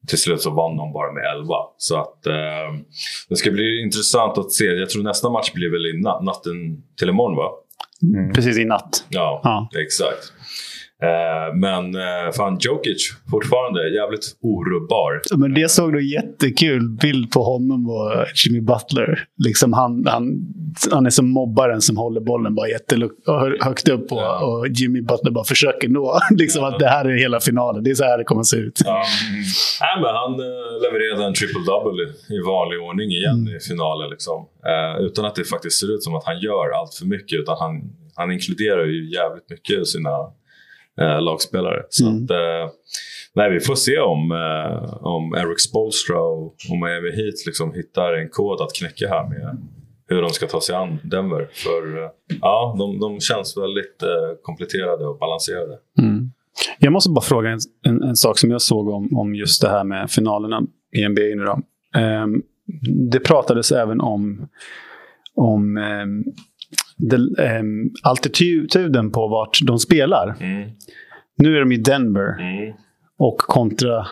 [0.08, 1.56] till slut så vann de bara med 11.
[1.78, 2.70] Så att eh,
[3.30, 4.66] det ska bli intressant att se.
[4.66, 6.56] Jag tror nästa match blir väl i na- natten
[7.00, 7.50] till imorgon va?
[8.36, 9.06] Precis i natt.
[9.10, 9.70] Ja, Ja.
[9.82, 10.34] exakt.
[11.04, 15.22] Eh, men eh, fan, Jokic fortfarande jävligt orubbar.
[15.38, 18.12] Men det såg då jättekul bild på honom och
[18.46, 19.24] Jimmy Butler.
[19.46, 20.24] Liksom han, han,
[20.92, 24.46] han är som mobbaren som håller bollen bara jättehögt upp och, Ja.
[24.46, 26.20] och Jimmy Butler bara försöker nå.
[26.32, 27.84] liksom att det här är hela finalen.
[27.84, 28.80] Det är så här det kommer att se ut.
[28.86, 29.04] Ja.
[29.82, 32.02] Nej, men han eh, levererade en triple-double
[32.36, 34.10] i, vanlig ordning igen i finalen.
[34.10, 34.48] Liksom.
[34.72, 37.40] Eh, utan att det faktiskt ser ut som att han gör allt för mycket.
[37.40, 37.74] Utan han,
[38.16, 40.10] han inkluderar ju jävligt mycket sina
[41.00, 41.84] eh, lagspelare.
[41.90, 42.24] Så Mm.
[42.24, 42.72] att, eh,
[43.34, 48.14] nej, vi får se om, eh, om Eric Spolstra och, och Miami Heat liksom hittar
[48.14, 49.58] en kod att knäcka här med
[50.08, 51.48] hur de ska ta sig an Denver.
[51.54, 52.10] För eh,
[52.42, 55.78] ja, de, de känns väldigt eh, kompletterade och balanserade.
[56.00, 56.32] Mm.
[56.80, 59.70] Jag måste bara fråga en, en, en sak som jag såg om, om just det
[59.70, 60.62] här med finalerna
[60.96, 61.60] i NBA nu då.
[62.00, 62.42] Ehm,
[63.12, 64.48] det pratades även om,
[65.36, 66.24] om um,
[68.04, 70.36] altituden på vart de spelar.
[70.40, 70.70] Mm.
[71.38, 72.74] Nu är de i Denver Mm.
[73.20, 74.08] och kontra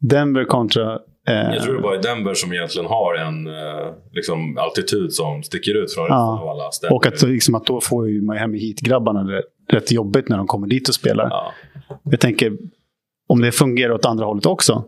[0.00, 0.92] Denver kontra
[1.28, 5.42] eh, Jag tror det bara är Denver som egentligen har en eh, liksom, altitud som
[5.42, 6.40] sticker ut från resten Ja.
[6.42, 6.94] av alla städer.
[6.94, 10.66] och att, liksom, att då får ju Miami Heat-grabbarna det rätt jobbigt när de kommer
[10.66, 11.28] dit och spelar.
[11.30, 11.52] Ja.
[12.04, 12.52] Jag tänker,
[13.28, 14.84] om det fungerar åt andra hållet också.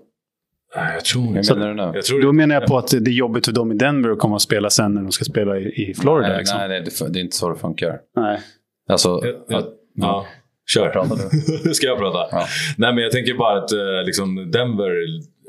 [0.85, 1.91] Nej, Jag tror inte nu?
[1.95, 4.19] Jag tror Då menar jag på att det är jobbigt för dem i Denver att
[4.19, 6.29] komma och spela sen när de ska spela i, i Florida.
[6.29, 6.59] Nej, liksom.
[6.59, 7.99] nej, nej det, det är inte så det funkar.
[8.17, 8.41] Nej.
[8.91, 9.59] Alltså, Ja, ja.
[9.59, 10.27] att, Ja.
[10.75, 10.89] Kör.
[10.89, 11.17] Prata.
[11.75, 12.19] Ska jag prata?
[12.31, 12.47] Ja.
[12.77, 14.91] Nej, men jag tänker bara att eh, liksom, Denver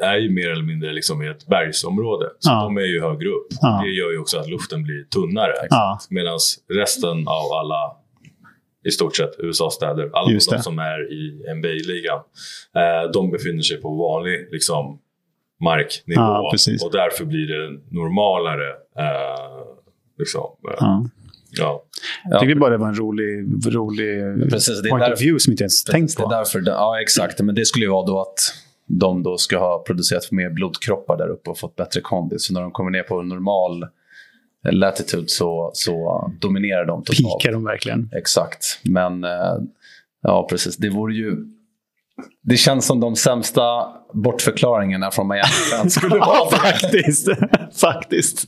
[0.03, 2.30] är ju mer eller mindre liksom, i ett bergsområde.
[2.39, 2.63] Så Ja.
[2.63, 3.47] de är ju högre upp.
[3.61, 3.82] Ja.
[3.86, 5.53] Det gör ju också att luften blir tunnare.
[5.69, 5.99] Ja.
[6.09, 6.39] Medan
[6.73, 7.91] resten av alla,
[8.88, 10.61] i stort sett USAs städer, alla de det.
[10.63, 12.19] som är i NBA-ligan,
[12.75, 14.99] eh, de befinner sig på vanlig liksom,
[15.60, 16.22] marknivå.
[16.22, 16.53] Ja,
[16.86, 18.68] och därför blir det normalare.
[18.99, 19.66] Eh,
[20.18, 21.05] liksom, eh, Ja.
[21.51, 21.84] ja.
[22.32, 23.45] Jag tycker bara det var en rolig,
[23.76, 26.32] rolig Precis, det är point of därför- view som inte ens tänkt Det är på.
[26.32, 27.41] därför, det- ja exakt.
[27.41, 28.39] Men det skulle ju vara då att
[28.88, 32.43] de då ska ha producerat mer blodkroppar där uppe och fått bättre kondis.
[32.45, 33.86] Så när de kommer ner på normal
[34.72, 37.39] latitud så, så dominerar de totalt.
[37.41, 38.10] Pikar de verkligen.
[38.16, 38.80] Exakt.
[38.84, 39.55] Men eh,
[40.22, 40.78] ja, precis.
[40.78, 41.36] Det vore ju...
[42.43, 43.61] Det känns som de sämsta
[44.13, 46.59] bortförklaringarna från Miami skulle Ja, vara.
[46.61, 47.27] faktiskt.
[47.81, 48.47] faktiskt.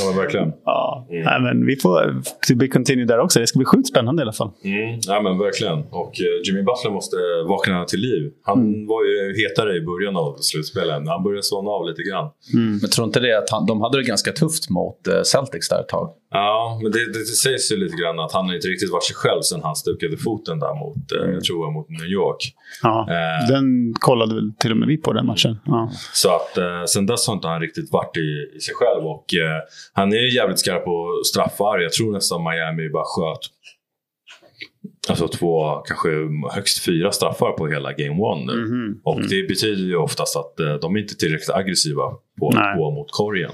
[0.00, 0.52] ja, men verkligen.
[0.64, 1.06] Ja.
[1.10, 1.24] Mm.
[1.24, 3.40] Nej, men vi får to be continue där också.
[3.40, 4.50] Det ska bli sjukt spännande i alla fall.
[4.64, 5.78] Mm, ja, men verkligen.
[5.78, 7.16] Och eh, Jimmy Butler måste
[7.48, 8.30] vakna till liv.
[8.44, 8.86] Han Mm.
[8.86, 11.08] var ju hetare i början av slutspelen.
[11.08, 12.30] Han började såna av lite grann.
[12.80, 15.80] Men tror inte det att han, de hade det ganska tufft mot eh, Celtics där
[15.80, 16.10] ett tag?
[16.30, 19.16] Ja, men det, det, det sägs ju lite grann att han inte riktigt varit sig
[19.16, 22.42] själv sen han stukade foten där mot, eh, jag tror mot New York.
[22.82, 23.06] Ja.
[23.14, 23.48] Eh.
[23.48, 25.56] Den kollade väl till och med vi på den matchen.
[25.64, 25.90] Ja.
[26.12, 29.06] Så att eh, sen dess har inte han riktigt varit i, i sig själv.
[29.06, 29.60] Och eh,
[29.92, 31.78] han är ju jävligt skarp på straffar.
[31.78, 33.50] Jag tror nästan Miami bara sköt
[35.08, 36.08] alltså två, kanske
[36.54, 38.60] högst fyra straffar på hela Game One nu.
[38.60, 39.00] Mhm.
[39.04, 42.02] Och det betyder ju oftast att eh, de är inte tillräckligt aggressiva
[42.40, 43.50] på att gå mot korgen.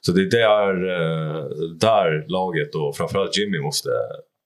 [0.00, 1.44] Så det är där, eh,
[1.80, 3.88] där laget och framförallt Jimmy måste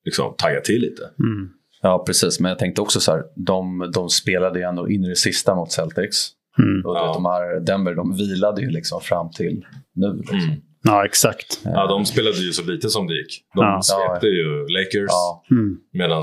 [0.04, 1.02] liksom tagga till lite.
[1.18, 1.50] Mm.
[1.84, 2.40] Ja, precis.
[2.40, 5.54] Men jag tänkte också så här, de, de spelade ju ändå in i det sista
[5.54, 6.28] mot Celtics.
[6.58, 6.86] Mm.
[6.86, 7.12] Och Ja.
[7.14, 9.64] de här Denver, de vilade ju liksom fram till
[9.94, 10.12] nu.
[10.16, 10.38] Liksom.
[10.38, 10.60] Mm.
[10.86, 11.60] Ja, exakt.
[11.64, 13.44] Ja, de spelade ju så lite som det gick.
[13.54, 13.80] De Ja.
[13.82, 15.76] svepte ju Lakers Ja, Mm.
[15.92, 16.22] medan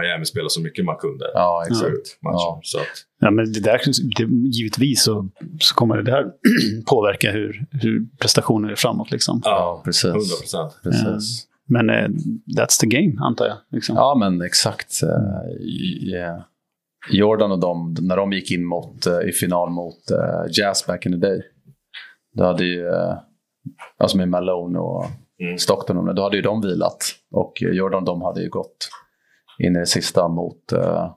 [0.00, 1.24] Miami spelade så mycket man kunde.
[1.34, 2.18] ja, exakt.
[2.20, 2.60] Ja.
[2.62, 2.84] Så att,
[3.20, 3.80] Ja, men det där,
[4.16, 5.28] det, givetvis så,
[5.60, 6.24] så kommer det där
[6.86, 9.10] påverka hur, hur prestationer är framåt.
[9.10, 9.40] Liksom.
[9.44, 10.04] Ja, precis.
[10.04, 10.72] 100 procent.
[10.82, 11.46] precis.
[11.70, 12.08] Men eh,
[12.58, 13.56] that's the game, antar jag.
[13.70, 13.96] Liksom.
[13.96, 15.00] Ja, men exakt.
[15.60, 16.38] I- eh,
[17.12, 21.06] Jordan och de, när de gick in mot, eh, i final mot eh, Jazz back
[21.06, 21.42] in the day.
[22.36, 23.14] Då hade ju, eh,
[23.98, 25.04] alltså med Malone och
[25.42, 25.58] Mm.
[25.58, 27.04] Stockton, och då hade ju de vilat.
[27.30, 28.88] Och Jordan de hade ju gått
[29.58, 30.72] in i det sista mot,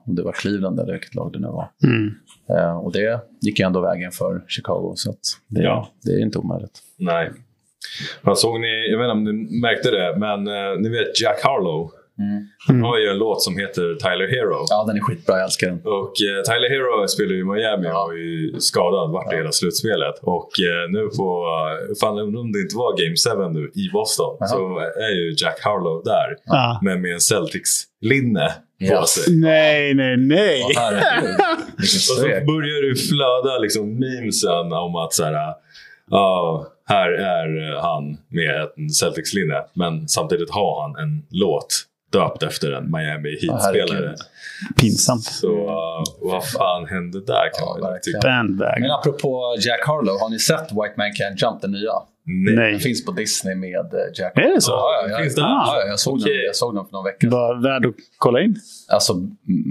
[0.06, 1.70] om det var Cleveland eller vilket lag det nu var.
[1.84, 2.76] Mm.
[2.76, 4.92] Och det gick ju ändå vägen för Chicago.
[4.96, 5.88] Så att det, Ja.
[6.02, 6.80] det är inte omöjligt.
[6.98, 7.30] Nej.
[8.22, 11.40] Men såg ni, jag vet inte om ni märkte det, men eh, ni vet Jack
[11.44, 11.90] Harlow.
[12.66, 14.58] Han har ju en låt som heter Tyler Hero.
[14.70, 15.34] Ja, den är skitbra.
[15.36, 15.80] Jag älskar den.
[15.84, 19.52] Och eh, Tyler Hero spelar ju i Miami och var ju skadad vart i hela
[19.52, 20.14] slutspelet.
[20.22, 21.26] Och eh, nu på,
[21.56, 23.16] eh, fan undrar om det inte var Game
[23.52, 24.48] 7 nu i Boston, Jaha.
[24.48, 24.78] så
[25.08, 26.28] är ju Jack Harlow där.
[26.44, 26.78] Ja.
[26.82, 28.48] Men med en Celtics-linne
[28.80, 29.06] på Ja.
[29.06, 29.36] sig.
[29.36, 30.62] Nej, nej, nej.
[30.64, 31.36] Åh, herregud.
[31.82, 35.54] Vilken Och så börjar det flöda liksom memesen om att så här,
[36.10, 39.64] ja, här är han med en Celtics-linne.
[39.74, 44.14] Men samtidigt har han en låt döpt efter en Miami Heat-spelare.
[44.80, 45.24] Pinsamt.
[45.24, 48.20] så uh, vad fan hände där kan Ja, man tycka.
[48.80, 51.92] Men apropå Jack Harlow, har ni sett White Man Can't Jump, den nya?
[52.26, 52.54] Nej.
[52.54, 52.70] Nej.
[52.70, 54.72] Den finns på Disney med eh, Jack Är det så?
[54.72, 55.40] Ja, ja, ja, Finns det?
[55.40, 56.36] ja, ja, jag, såg Okej.
[56.36, 57.30] den, jag såg den för några veckor sedan.
[57.30, 58.56] Var värd att kolla in?
[58.92, 59.14] Alltså,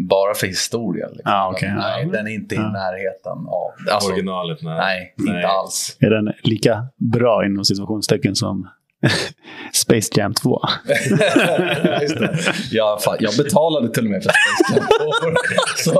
[0.10, 1.10] bara för historien.
[1.10, 1.32] Liksom.
[1.32, 1.74] Ja, okej.
[1.78, 2.12] Nej, Ja.
[2.12, 2.72] den är inte i Ja.
[2.72, 3.93] närheten av...
[3.93, 4.76] Alltså, Originalet, nej.
[4.78, 5.36] nej, Nej.
[5.36, 5.97] inte alls.
[5.99, 8.68] Är den lika bra inom situationstecken som
[9.74, 10.62] Space Jam 2?
[12.01, 12.38] Just det.
[12.72, 15.39] Jag, fan, jag betalade till och med för Space Jam 2.
[15.78, 15.91] Så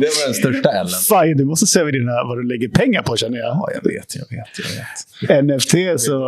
[0.00, 0.88] det var den största ellen.
[1.08, 3.46] Fan, du måste se vad, dina, vad du lägger pengar på känner jag.
[3.46, 4.58] Ja, jag vet, jag vet,
[5.20, 5.44] jag vet.
[5.44, 6.18] NFT så...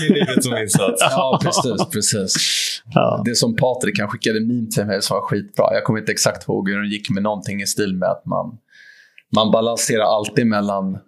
[0.00, 1.02] Det är livet som insats.
[1.10, 2.34] Ja, precis, precis.
[2.94, 3.22] Ja.
[3.26, 5.74] Det som Patrik han skickade meme till mig som var skitbra.
[5.74, 8.58] Jag kommer inte exakt ihåg hur den gick med någonting i stil med att man,
[9.36, 10.98] man balanserar alltid mellan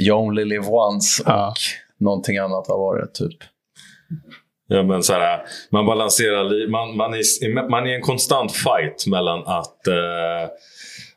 [0.00, 1.54] You only live once och Ja.
[2.00, 2.64] någonting annat.
[2.68, 3.06] Vad var det?
[3.14, 3.38] Typ.
[4.68, 5.40] Ja, men så här,
[5.72, 10.50] man balanserar, man, man, är, man är i en konstant fight mellan att eh,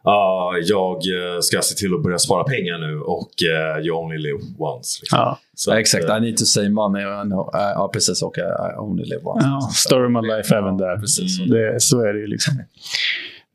[0.04, 4.18] ja, jag eh, ska se till att börja spara pengar nu och eh, you only
[4.18, 5.00] live once.
[5.02, 5.20] Liksom.
[5.20, 5.40] Ja.
[5.56, 6.10] Så Ja, att, exakt.
[6.10, 7.04] eh, I need to save money.
[7.06, 7.12] Uh,
[7.54, 8.22] ja, precis.
[8.24, 9.48] Och I, I only live once.
[9.48, 10.98] Ja, story of my life även där.
[10.98, 11.40] Precis.
[11.40, 11.50] Mm.
[11.52, 12.54] Det, så är det ju liksom.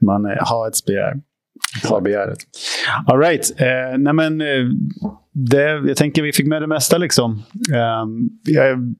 [0.00, 1.14] Man eh, har ett begär.
[1.88, 2.38] Har begäret.
[3.06, 3.60] All right.
[3.60, 4.64] Eh, nej men, eh,
[5.34, 6.98] det, jag tänker vi fick med det mesta.
[6.98, 7.42] liksom.
[7.74, 8.04] Eh,
[8.54, 8.94] jag,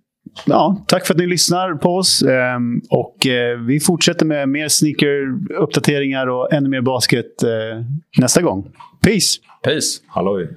[0.47, 2.23] ja, tack för att ni lyssnar på oss.
[2.23, 2.59] Eh,
[2.91, 7.49] och eh, Vi fortsätter med mer sneaker-uppdateringar och ännu mer basket eh,
[8.19, 8.71] nästa gång.
[9.05, 9.39] Peace!
[9.65, 10.01] Peace.
[10.07, 10.49] Halloj.